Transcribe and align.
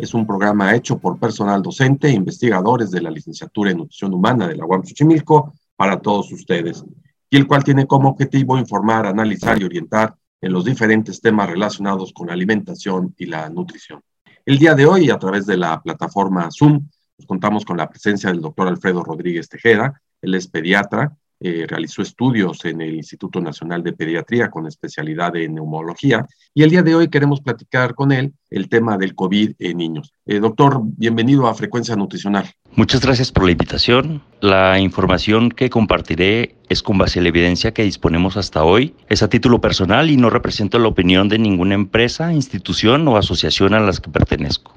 es 0.00 0.14
un 0.14 0.26
programa 0.26 0.74
hecho 0.74 0.98
por 0.98 1.18
personal 1.18 1.62
docente 1.62 2.08
e 2.08 2.12
investigadores 2.12 2.90
de 2.90 3.02
la 3.02 3.10
licenciatura 3.10 3.70
en 3.70 3.78
nutrición 3.78 4.14
humana 4.14 4.48
de 4.48 4.56
la 4.56 4.64
UAM 4.64 4.82
Xochimilco 4.82 5.52
para 5.76 6.00
todos 6.00 6.32
ustedes, 6.32 6.84
y 7.28 7.36
el 7.36 7.46
cual 7.46 7.62
tiene 7.62 7.86
como 7.86 8.08
objetivo 8.08 8.58
informar, 8.58 9.06
analizar 9.06 9.60
y 9.60 9.64
orientar 9.64 10.14
en 10.40 10.52
los 10.52 10.64
diferentes 10.64 11.20
temas 11.20 11.50
relacionados 11.50 12.12
con 12.12 12.28
la 12.28 12.32
alimentación 12.32 13.14
y 13.18 13.26
la 13.26 13.48
nutrición. 13.50 14.00
El 14.46 14.58
día 14.58 14.74
de 14.74 14.86
hoy, 14.86 15.10
a 15.10 15.18
través 15.18 15.44
de 15.46 15.58
la 15.58 15.80
plataforma 15.82 16.48
Zoom, 16.50 16.88
contamos 17.26 17.64
con 17.64 17.76
la 17.76 17.88
presencia 17.88 18.30
del 18.30 18.40
doctor 18.40 18.68
Alfredo 18.68 19.04
Rodríguez 19.04 19.48
Tejeda, 19.48 20.00
él 20.22 20.34
es 20.34 20.48
pediatra, 20.48 21.14
eh, 21.42 21.64
realizó 21.66 22.02
estudios 22.02 22.66
en 22.66 22.82
el 22.82 22.94
Instituto 22.94 23.40
Nacional 23.40 23.82
de 23.82 23.94
Pediatría 23.94 24.50
con 24.50 24.66
especialidad 24.66 25.34
en 25.36 25.54
neumología 25.54 26.26
y 26.52 26.64
el 26.64 26.70
día 26.70 26.82
de 26.82 26.94
hoy 26.94 27.08
queremos 27.08 27.40
platicar 27.40 27.94
con 27.94 28.12
él 28.12 28.34
el 28.50 28.68
tema 28.68 28.98
del 28.98 29.14
COVID 29.14 29.52
en 29.58 29.78
niños. 29.78 30.12
Eh, 30.26 30.38
doctor, 30.38 30.82
bienvenido 30.82 31.46
a 31.46 31.54
Frecuencia 31.54 31.96
Nutricional. 31.96 32.44
Muchas 32.76 33.00
gracias 33.00 33.32
por 33.32 33.44
la 33.44 33.52
invitación. 33.52 34.22
La 34.42 34.78
información 34.80 35.50
que 35.50 35.70
compartiré 35.70 36.56
es 36.68 36.82
con 36.82 36.98
base 36.98 37.20
a 37.20 37.22
la 37.22 37.30
evidencia 37.30 37.72
que 37.72 37.84
disponemos 37.84 38.36
hasta 38.36 38.62
hoy. 38.62 38.94
Es 39.08 39.22
a 39.22 39.30
título 39.30 39.62
personal 39.62 40.10
y 40.10 40.18
no 40.18 40.28
representa 40.28 40.78
la 40.78 40.88
opinión 40.88 41.30
de 41.30 41.38
ninguna 41.38 41.74
empresa, 41.74 42.34
institución 42.34 43.08
o 43.08 43.16
asociación 43.16 43.72
a 43.72 43.80
las 43.80 43.98
que 43.98 44.10
pertenezco. 44.10 44.74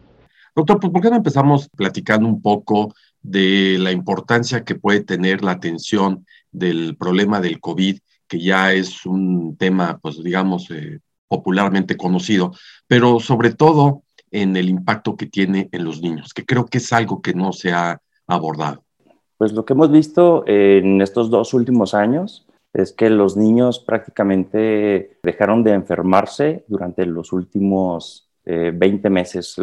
Doctor, 0.55 0.80
pues 0.80 0.94
¿por 0.94 1.02
qué 1.02 1.09
no 1.09 1.17
empezamos 1.17 1.67
platicando 1.75 2.30
un 2.30 2.42
poco 2.42 2.94
de 3.22 3.77
la 3.80 3.92
importancia 3.92 4.64
que 4.64 4.75
puede 4.75 5.02
tener 5.02 5.44
la 5.44 5.52
atención 5.52 6.25
del 6.54 6.96
problema 6.96 7.42
del 7.42 7.59
COVID, 7.59 8.00
que 8.28 8.40
ya 8.40 8.73
es 8.73 9.06
un 9.06 9.58
tema, 9.58 10.00
pues 10.02 10.23
digamos, 10.23 10.70
eh, 10.72 11.00
popularmente 11.28 11.98
conocido, 11.98 12.54
pero 12.88 13.20
sobre 13.20 13.54
todo 13.54 14.04
en 14.32 14.56
el 14.56 14.70
impacto 14.70 15.16
que 15.16 15.26
tiene 15.26 15.70
en 15.72 15.84
los 15.84 16.02
niños, 16.02 16.34
que 16.34 16.45
creo 16.45 16.66
que 16.66 16.78
es 16.78 16.94
algo 16.94 17.22
que 17.22 17.34
no 17.34 17.54
se 17.54 17.72
ha 17.72 18.00
abordado. 18.28 18.84
Pues 19.38 19.52
lo 19.52 19.66
que 19.66 19.73
hemos 19.73 19.92
visto 19.92 20.44
en 20.48 21.02
estos 21.02 21.30
dos 21.30 21.54
últimos 21.54 21.94
años 21.94 22.48
es 22.73 22.92
que 22.92 23.10
los 23.10 23.38
niños 23.38 23.80
prácticamente 23.80 25.20
dejaron 25.22 25.64
de 25.64 25.73
enfermarse 25.73 26.66
durante 26.67 27.06
los 27.06 27.32
últimos 27.33 28.30
20 28.45 29.08
eh, 29.08 29.11
meses, 29.11 29.56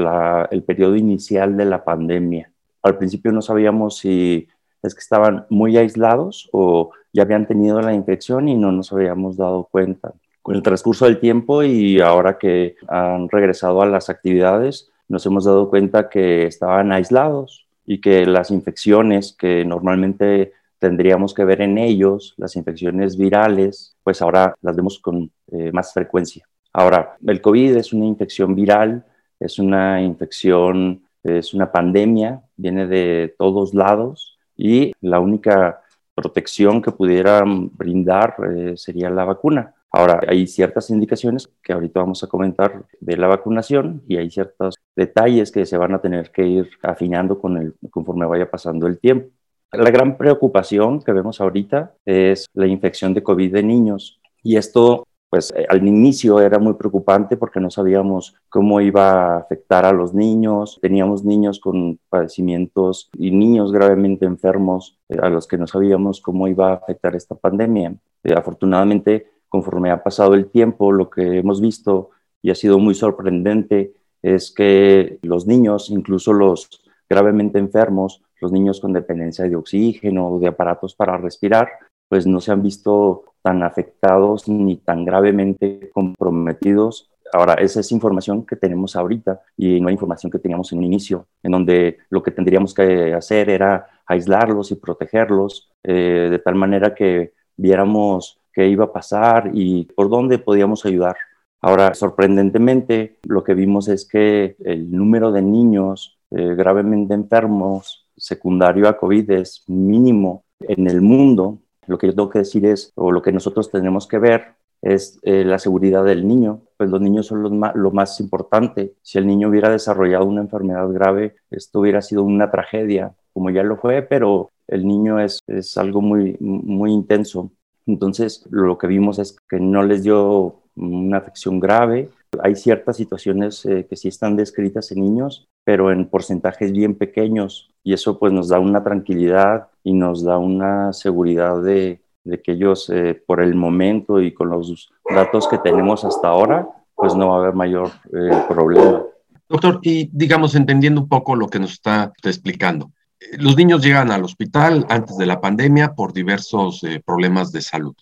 el 0.50 0.62
periodo 0.62 0.96
inicial 0.96 1.56
de 1.56 1.64
la 1.64 1.84
pandemia. 1.84 2.52
Al 2.82 2.96
principio 2.96 3.32
no 3.32 3.42
sabíamos 3.42 3.98
si 3.98 4.48
es 4.82 4.94
que 4.94 5.00
estaban 5.00 5.46
muy 5.50 5.76
aislados 5.76 6.48
o 6.52 6.90
ya 7.12 7.22
habían 7.22 7.46
tenido 7.46 7.80
la 7.80 7.94
infección 7.94 8.48
y 8.48 8.56
no 8.56 8.72
nos 8.72 8.92
habíamos 8.92 9.36
dado 9.36 9.68
cuenta. 9.70 10.12
Con 10.42 10.56
el 10.56 10.62
transcurso 10.62 11.04
del 11.04 11.20
tiempo 11.20 11.62
y 11.62 12.00
ahora 12.00 12.38
que 12.38 12.76
han 12.88 13.28
regresado 13.28 13.82
a 13.82 13.86
las 13.86 14.08
actividades, 14.08 14.90
nos 15.08 15.26
hemos 15.26 15.44
dado 15.44 15.68
cuenta 15.68 16.08
que 16.08 16.46
estaban 16.46 16.92
aislados 16.92 17.66
y 17.84 18.00
que 18.00 18.24
las 18.24 18.50
infecciones 18.50 19.34
que 19.38 19.64
normalmente 19.64 20.52
tendríamos 20.78 21.34
que 21.34 21.44
ver 21.44 21.60
en 21.60 21.76
ellos, 21.76 22.34
las 22.38 22.56
infecciones 22.56 23.18
virales, 23.18 23.96
pues 24.02 24.22
ahora 24.22 24.54
las 24.62 24.76
vemos 24.76 24.98
con 24.98 25.30
eh, 25.52 25.70
más 25.72 25.92
frecuencia. 25.92 26.46
Ahora, 26.72 27.16
el 27.26 27.40
COVID 27.42 27.76
es 27.76 27.92
una 27.92 28.06
infección 28.06 28.54
viral, 28.54 29.04
es 29.38 29.58
una 29.58 30.00
infección, 30.00 31.02
es 31.22 31.52
una 31.52 31.70
pandemia, 31.70 32.42
viene 32.56 32.86
de 32.86 33.34
todos 33.36 33.74
lados 33.74 34.38
y 34.60 34.92
la 35.00 35.20
única 35.20 35.80
protección 36.14 36.82
que 36.82 36.92
pudieran 36.92 37.70
brindar 37.74 38.36
eh, 38.54 38.76
sería 38.76 39.08
la 39.08 39.24
vacuna. 39.24 39.74
Ahora, 39.90 40.20
hay 40.28 40.46
ciertas 40.46 40.90
indicaciones 40.90 41.48
que 41.62 41.72
ahorita 41.72 42.00
vamos 42.00 42.22
a 42.22 42.28
comentar 42.28 42.84
de 43.00 43.16
la 43.16 43.26
vacunación 43.26 44.02
y 44.06 44.18
hay 44.18 44.30
ciertos 44.30 44.76
detalles 44.94 45.50
que 45.50 45.64
se 45.64 45.78
van 45.78 45.94
a 45.94 46.00
tener 46.00 46.30
que 46.30 46.46
ir 46.46 46.70
afinando 46.82 47.40
con 47.40 47.56
el, 47.56 47.74
conforme 47.90 48.26
vaya 48.26 48.50
pasando 48.50 48.86
el 48.86 49.00
tiempo. 49.00 49.30
La 49.72 49.90
gran 49.90 50.18
preocupación 50.18 51.00
que 51.00 51.12
vemos 51.12 51.40
ahorita 51.40 51.94
es 52.04 52.46
la 52.52 52.66
infección 52.66 53.14
de 53.14 53.22
COVID 53.22 53.52
de 53.52 53.62
niños 53.62 54.20
y 54.42 54.56
esto 54.56 55.06
pues 55.30 55.52
eh, 55.56 55.64
al 55.68 55.86
inicio 55.86 56.40
era 56.40 56.58
muy 56.58 56.74
preocupante 56.74 57.36
porque 57.36 57.60
no 57.60 57.70
sabíamos 57.70 58.34
cómo 58.48 58.80
iba 58.80 59.12
a 59.12 59.38
afectar 59.38 59.86
a 59.86 59.92
los 59.92 60.12
niños. 60.12 60.78
Teníamos 60.82 61.24
niños 61.24 61.60
con 61.60 62.00
padecimientos 62.08 63.08
y 63.16 63.30
niños 63.30 63.70
gravemente 63.70 64.26
enfermos 64.26 64.98
eh, 65.08 65.16
a 65.22 65.30
los 65.30 65.46
que 65.46 65.56
no 65.56 65.68
sabíamos 65.68 66.20
cómo 66.20 66.48
iba 66.48 66.72
a 66.72 66.74
afectar 66.74 67.14
esta 67.14 67.36
pandemia. 67.36 67.94
Eh, 68.24 68.34
afortunadamente, 68.36 69.28
conforme 69.48 69.92
ha 69.92 70.02
pasado 70.02 70.34
el 70.34 70.50
tiempo, 70.50 70.90
lo 70.90 71.08
que 71.08 71.38
hemos 71.38 71.60
visto 71.60 72.10
y 72.42 72.50
ha 72.50 72.56
sido 72.56 72.80
muy 72.80 72.96
sorprendente 72.96 73.94
es 74.22 74.50
que 74.50 75.18
los 75.22 75.46
niños, 75.46 75.90
incluso 75.90 76.32
los 76.32 76.82
gravemente 77.08 77.58
enfermos, 77.58 78.22
los 78.40 78.50
niños 78.50 78.80
con 78.80 78.92
dependencia 78.92 79.44
de 79.48 79.56
oxígeno 79.56 80.28
o 80.28 80.38
de 80.40 80.48
aparatos 80.48 80.94
para 80.94 81.16
respirar, 81.16 81.70
pues 82.10 82.26
no 82.26 82.40
se 82.40 82.50
han 82.50 82.60
visto 82.60 83.22
tan 83.40 83.62
afectados 83.62 84.48
ni 84.48 84.76
tan 84.76 85.04
gravemente 85.04 85.90
comprometidos. 85.94 87.08
Ahora, 87.32 87.54
esa 87.54 87.78
es 87.78 87.92
información 87.92 88.44
que 88.44 88.56
tenemos 88.56 88.96
ahorita 88.96 89.40
y 89.56 89.80
no 89.80 89.86
hay 89.86 89.94
información 89.94 90.32
que 90.32 90.40
teníamos 90.40 90.72
en 90.72 90.78
un 90.78 90.84
inicio, 90.86 91.28
en 91.40 91.52
donde 91.52 91.98
lo 92.10 92.20
que 92.20 92.32
tendríamos 92.32 92.74
que 92.74 93.14
hacer 93.14 93.48
era 93.48 93.86
aislarlos 94.06 94.72
y 94.72 94.74
protegerlos 94.74 95.70
eh, 95.84 96.26
de 96.32 96.38
tal 96.40 96.56
manera 96.56 96.96
que 96.96 97.32
viéramos 97.56 98.40
qué 98.52 98.66
iba 98.66 98.86
a 98.86 98.92
pasar 98.92 99.52
y 99.54 99.84
por 99.84 100.10
dónde 100.10 100.40
podíamos 100.40 100.84
ayudar. 100.84 101.16
Ahora, 101.60 101.94
sorprendentemente, 101.94 103.20
lo 103.22 103.44
que 103.44 103.54
vimos 103.54 103.86
es 103.86 104.04
que 104.04 104.56
el 104.64 104.90
número 104.90 105.30
de 105.30 105.42
niños 105.42 106.18
eh, 106.32 106.56
gravemente 106.56 107.14
enfermos 107.14 108.08
secundario 108.16 108.88
a 108.88 108.96
COVID 108.96 109.30
es 109.30 109.62
mínimo 109.68 110.42
en 110.58 110.88
el 110.88 111.00
mundo 111.02 111.60
lo 111.90 111.98
que 111.98 112.06
yo 112.06 112.14
tengo 112.14 112.30
que 112.30 112.38
decir 112.38 112.64
es, 112.66 112.92
o 112.94 113.10
lo 113.10 113.20
que 113.20 113.32
nosotros 113.32 113.68
tenemos 113.68 114.06
que 114.06 114.18
ver 114.18 114.54
es 114.80 115.18
eh, 115.22 115.44
la 115.44 115.58
seguridad 115.58 116.04
del 116.04 116.26
niño. 116.26 116.60
Pues 116.76 116.88
los 116.88 117.00
niños 117.00 117.26
son 117.26 117.60
lo 117.74 117.90
más 117.90 118.20
importante. 118.20 118.94
Si 119.02 119.18
el 119.18 119.26
niño 119.26 119.48
hubiera 119.48 119.70
desarrollado 119.70 120.24
una 120.24 120.40
enfermedad 120.40 120.88
grave, 120.92 121.34
esto 121.50 121.80
hubiera 121.80 122.00
sido 122.00 122.22
una 122.22 122.48
tragedia, 122.48 123.12
como 123.32 123.50
ya 123.50 123.64
lo 123.64 123.76
fue, 123.76 124.02
pero 124.02 124.52
el 124.68 124.86
niño 124.86 125.18
es, 125.18 125.40
es 125.48 125.76
algo 125.76 126.00
muy, 126.00 126.36
muy 126.38 126.92
intenso. 126.92 127.50
Entonces, 127.86 128.46
lo 128.50 128.78
que 128.78 128.86
vimos 128.86 129.18
es 129.18 129.36
que 129.48 129.58
no 129.58 129.82
les 129.82 130.04
dio 130.04 130.60
una 130.76 131.18
afección 131.18 131.58
grave. 131.58 132.08
Hay 132.40 132.54
ciertas 132.54 132.96
situaciones 132.96 133.66
eh, 133.66 133.84
que 133.90 133.96
sí 133.96 134.06
están 134.06 134.36
descritas 134.36 134.92
en 134.92 135.00
niños, 135.00 135.48
pero 135.64 135.90
en 135.90 136.06
porcentajes 136.06 136.70
bien 136.70 136.94
pequeños 136.94 137.70
y 137.82 137.94
eso 137.94 138.18
pues 138.20 138.32
nos 138.32 138.48
da 138.48 138.60
una 138.60 138.84
tranquilidad 138.84 139.69
y 139.82 139.92
nos 139.92 140.24
da 140.24 140.38
una 140.38 140.92
seguridad 140.92 141.62
de, 141.62 142.02
que 142.44 142.52
ellos 142.52 142.90
eh, 142.90 143.20
por 143.26 143.40
el 143.40 143.54
momento 143.54 144.20
y 144.20 144.32
con 144.32 144.50
los 144.50 144.90
datos 145.08 145.48
que 145.48 145.58
tenemos 145.58 146.04
hasta 146.04 146.28
ahora 146.28 146.68
pues 146.94 147.14
no 147.14 147.28
va 147.28 147.36
a 147.36 147.38
haber 147.40 147.54
mayor 147.54 147.90
eh, 148.12 148.44
problema. 148.48 149.02
Doctor, 149.48 149.80
y 149.82 150.10
digamos 150.12 150.54
entendiendo 150.54 151.00
un 151.00 151.08
poco 151.08 151.34
lo 151.34 151.48
que 151.48 151.58
nos 151.58 151.72
está 151.72 152.12
explicando, 152.22 152.92
los 153.38 153.56
niños 153.56 153.82
llegan 153.82 154.10
al 154.10 154.24
hospital 154.24 154.86
antes 154.88 155.16
de 155.16 155.26
la 155.26 155.40
pandemia 155.40 155.94
por 155.94 156.12
diversos 156.12 156.84
eh, 156.84 157.02
problemas 157.04 157.52
de 157.52 157.62
salud. 157.62 157.96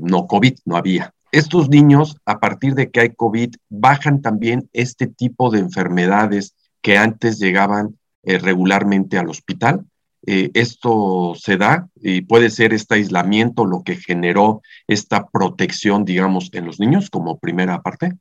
no 0.00 0.26
COVID, 0.26 0.58
no 0.66 0.76
había. 0.76 1.14
Estos 1.32 1.70
niños, 1.70 2.18
a 2.26 2.40
partir 2.40 2.74
de 2.74 2.90
que 2.90 3.00
hay 3.00 3.14
COVID, 3.14 3.54
bajan 3.70 4.20
también 4.20 4.68
este 4.74 5.06
tipo 5.06 5.50
de 5.50 5.60
enfermedades 5.60 6.54
que 6.82 6.98
antes 6.98 7.38
llegaban 7.38 7.96
eh, 8.24 8.38
regularmente 8.38 9.18
al 9.18 9.30
hospital. 9.30 9.86
Eh, 10.26 10.50
esto 10.54 11.34
se 11.36 11.56
da 11.56 11.88
y 11.96 12.22
puede 12.22 12.50
ser 12.50 12.72
este 12.72 12.94
aislamiento 12.94 13.64
lo 13.64 13.82
que 13.82 13.96
generó 13.96 14.62
esta 14.86 15.26
protección, 15.26 16.04
digamos, 16.04 16.50
en 16.52 16.66
los 16.66 16.78
niños 16.78 17.10
como 17.10 17.38
primera 17.38 17.82
parte? 17.82 18.12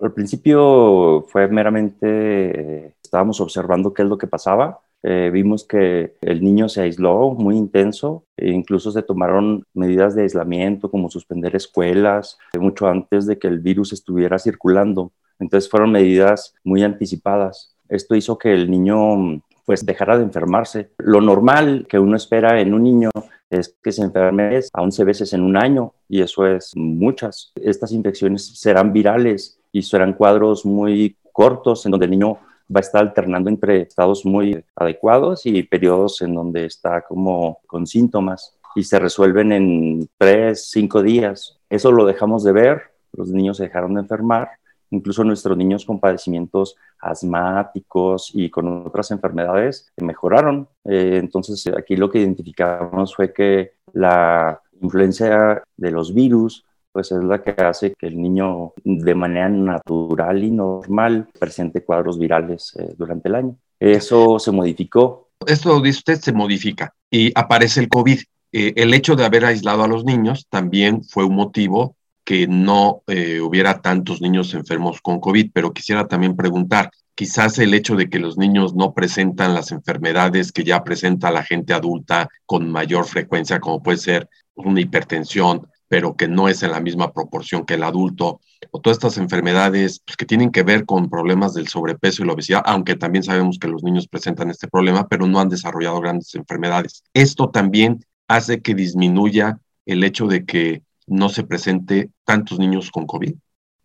Al 0.00 0.12
principio 0.12 1.24
fue 1.28 1.46
meramente, 1.48 2.94
estábamos 3.02 3.40
observando 3.40 3.94
qué 3.94 4.02
es 4.02 4.08
lo 4.08 4.18
que 4.18 4.26
pasaba. 4.26 4.80
Eh, 5.06 5.30
vimos 5.32 5.64
que 5.64 6.14
el 6.22 6.42
niño 6.42 6.68
se 6.68 6.80
aisló 6.80 7.30
muy 7.30 7.56
intenso 7.56 8.24
e 8.36 8.50
incluso 8.50 8.90
se 8.90 9.02
tomaron 9.02 9.64
medidas 9.74 10.14
de 10.14 10.22
aislamiento 10.22 10.90
como 10.90 11.10
suspender 11.10 11.54
escuelas 11.54 12.38
mucho 12.58 12.88
antes 12.88 13.26
de 13.26 13.38
que 13.38 13.46
el 13.46 13.60
virus 13.60 13.92
estuviera 13.92 14.38
circulando. 14.38 15.12
Entonces 15.38 15.70
fueron 15.70 15.92
medidas 15.92 16.54
muy 16.64 16.82
anticipadas. 16.82 17.76
Esto 17.88 18.14
hizo 18.14 18.38
que 18.38 18.52
el 18.52 18.70
niño 18.70 19.42
pues 19.64 19.84
dejara 19.84 20.16
de 20.18 20.24
enfermarse. 20.24 20.90
Lo 20.98 21.20
normal 21.20 21.86
que 21.88 21.98
uno 21.98 22.16
espera 22.16 22.60
en 22.60 22.74
un 22.74 22.82
niño 22.82 23.10
es 23.50 23.76
que 23.82 23.92
se 23.92 24.02
enferme 24.02 24.60
a 24.72 24.82
11 24.82 25.04
veces 25.04 25.32
en 25.32 25.42
un 25.42 25.56
año 25.56 25.94
y 26.08 26.22
eso 26.22 26.46
es 26.46 26.72
muchas. 26.74 27.52
Estas 27.56 27.92
infecciones 27.92 28.46
serán 28.58 28.92
virales 28.92 29.58
y 29.72 29.82
serán 29.82 30.14
cuadros 30.14 30.64
muy 30.64 31.16
cortos 31.32 31.84
en 31.84 31.92
donde 31.92 32.06
el 32.06 32.12
niño 32.12 32.38
va 32.74 32.78
a 32.78 32.80
estar 32.80 33.02
alternando 33.02 33.50
entre 33.50 33.82
estados 33.82 34.24
muy 34.24 34.64
adecuados 34.76 35.46
y 35.46 35.62
periodos 35.62 36.22
en 36.22 36.34
donde 36.34 36.66
está 36.66 37.02
como 37.02 37.58
con 37.66 37.86
síntomas 37.86 38.56
y 38.74 38.84
se 38.84 38.98
resuelven 38.98 39.52
en 39.52 40.08
3, 40.18 40.70
5 40.70 41.02
días. 41.02 41.58
Eso 41.68 41.92
lo 41.92 42.06
dejamos 42.06 42.42
de 42.44 42.52
ver, 42.52 42.82
los 43.12 43.28
niños 43.28 43.58
se 43.58 43.64
dejaron 43.64 43.94
de 43.94 44.00
enfermar 44.00 44.48
Incluso 44.94 45.24
nuestros 45.24 45.56
niños 45.56 45.84
con 45.84 45.98
padecimientos 45.98 46.76
asmáticos 47.00 48.30
y 48.32 48.48
con 48.48 48.86
otras 48.86 49.10
enfermedades 49.10 49.92
mejoraron. 49.96 50.68
Eh, 50.84 51.18
entonces, 51.20 51.66
aquí 51.76 51.96
lo 51.96 52.08
que 52.08 52.20
identificamos 52.20 53.14
fue 53.14 53.32
que 53.32 53.72
la 53.92 54.60
influencia 54.80 55.62
de 55.76 55.90
los 55.90 56.14
virus 56.14 56.64
pues 56.92 57.10
es 57.10 57.24
la 57.24 57.42
que 57.42 57.50
hace 57.50 57.92
que 57.98 58.06
el 58.06 58.22
niño 58.22 58.72
de 58.84 59.14
manera 59.16 59.48
natural 59.48 60.44
y 60.44 60.52
normal 60.52 61.26
presente 61.40 61.82
cuadros 61.82 62.20
virales 62.20 62.72
eh, 62.78 62.94
durante 62.96 63.28
el 63.28 63.34
año. 63.34 63.56
Eso 63.80 64.38
se 64.38 64.52
modificó. 64.52 65.30
Esto 65.44 65.80
dice 65.80 65.98
usted, 65.98 66.20
se 66.20 66.32
modifica 66.32 66.94
y 67.10 67.32
aparece 67.34 67.80
el 67.80 67.88
COVID. 67.88 68.20
Eh, 68.52 68.74
el 68.76 68.94
hecho 68.94 69.16
de 69.16 69.24
haber 69.24 69.44
aislado 69.44 69.82
a 69.82 69.88
los 69.88 70.04
niños 70.04 70.46
también 70.48 71.02
fue 71.02 71.24
un 71.24 71.34
motivo 71.34 71.96
que 72.24 72.46
no 72.46 73.02
eh, 73.06 73.40
hubiera 73.40 73.80
tantos 73.80 74.20
niños 74.20 74.54
enfermos 74.54 75.00
con 75.00 75.20
COVID, 75.20 75.50
pero 75.52 75.72
quisiera 75.72 76.08
también 76.08 76.36
preguntar, 76.36 76.90
quizás 77.14 77.58
el 77.58 77.74
hecho 77.74 77.96
de 77.96 78.08
que 78.08 78.18
los 78.18 78.38
niños 78.38 78.74
no 78.74 78.94
presentan 78.94 79.54
las 79.54 79.70
enfermedades 79.70 80.50
que 80.50 80.64
ya 80.64 80.82
presenta 80.82 81.30
la 81.30 81.44
gente 81.44 81.74
adulta 81.74 82.28
con 82.46 82.70
mayor 82.70 83.06
frecuencia, 83.06 83.60
como 83.60 83.82
puede 83.82 83.98
ser 83.98 84.28
una 84.54 84.80
hipertensión, 84.80 85.68
pero 85.86 86.16
que 86.16 86.26
no 86.26 86.48
es 86.48 86.62
en 86.62 86.72
la 86.72 86.80
misma 86.80 87.12
proporción 87.12 87.64
que 87.64 87.74
el 87.74 87.84
adulto, 87.84 88.40
o 88.70 88.80
todas 88.80 88.96
estas 88.96 89.18
enfermedades 89.18 90.00
pues, 90.04 90.16
que 90.16 90.26
tienen 90.26 90.50
que 90.50 90.62
ver 90.62 90.86
con 90.86 91.10
problemas 91.10 91.54
del 91.54 91.68
sobrepeso 91.68 92.22
y 92.22 92.26
la 92.26 92.32
obesidad, 92.32 92.62
aunque 92.64 92.96
también 92.96 93.22
sabemos 93.22 93.58
que 93.58 93.68
los 93.68 93.84
niños 93.84 94.08
presentan 94.08 94.50
este 94.50 94.66
problema, 94.66 95.06
pero 95.06 95.26
no 95.26 95.38
han 95.40 95.50
desarrollado 95.50 96.00
grandes 96.00 96.34
enfermedades. 96.34 97.04
Esto 97.12 97.50
también 97.50 98.04
hace 98.26 98.62
que 98.62 98.74
disminuya 98.74 99.58
el 99.86 100.02
hecho 100.02 100.26
de 100.26 100.44
que 100.44 100.82
no 101.06 101.28
se 101.28 101.44
presente 101.44 102.10
tantos 102.24 102.58
niños 102.58 102.90
con 102.90 103.06
COVID? 103.06 103.34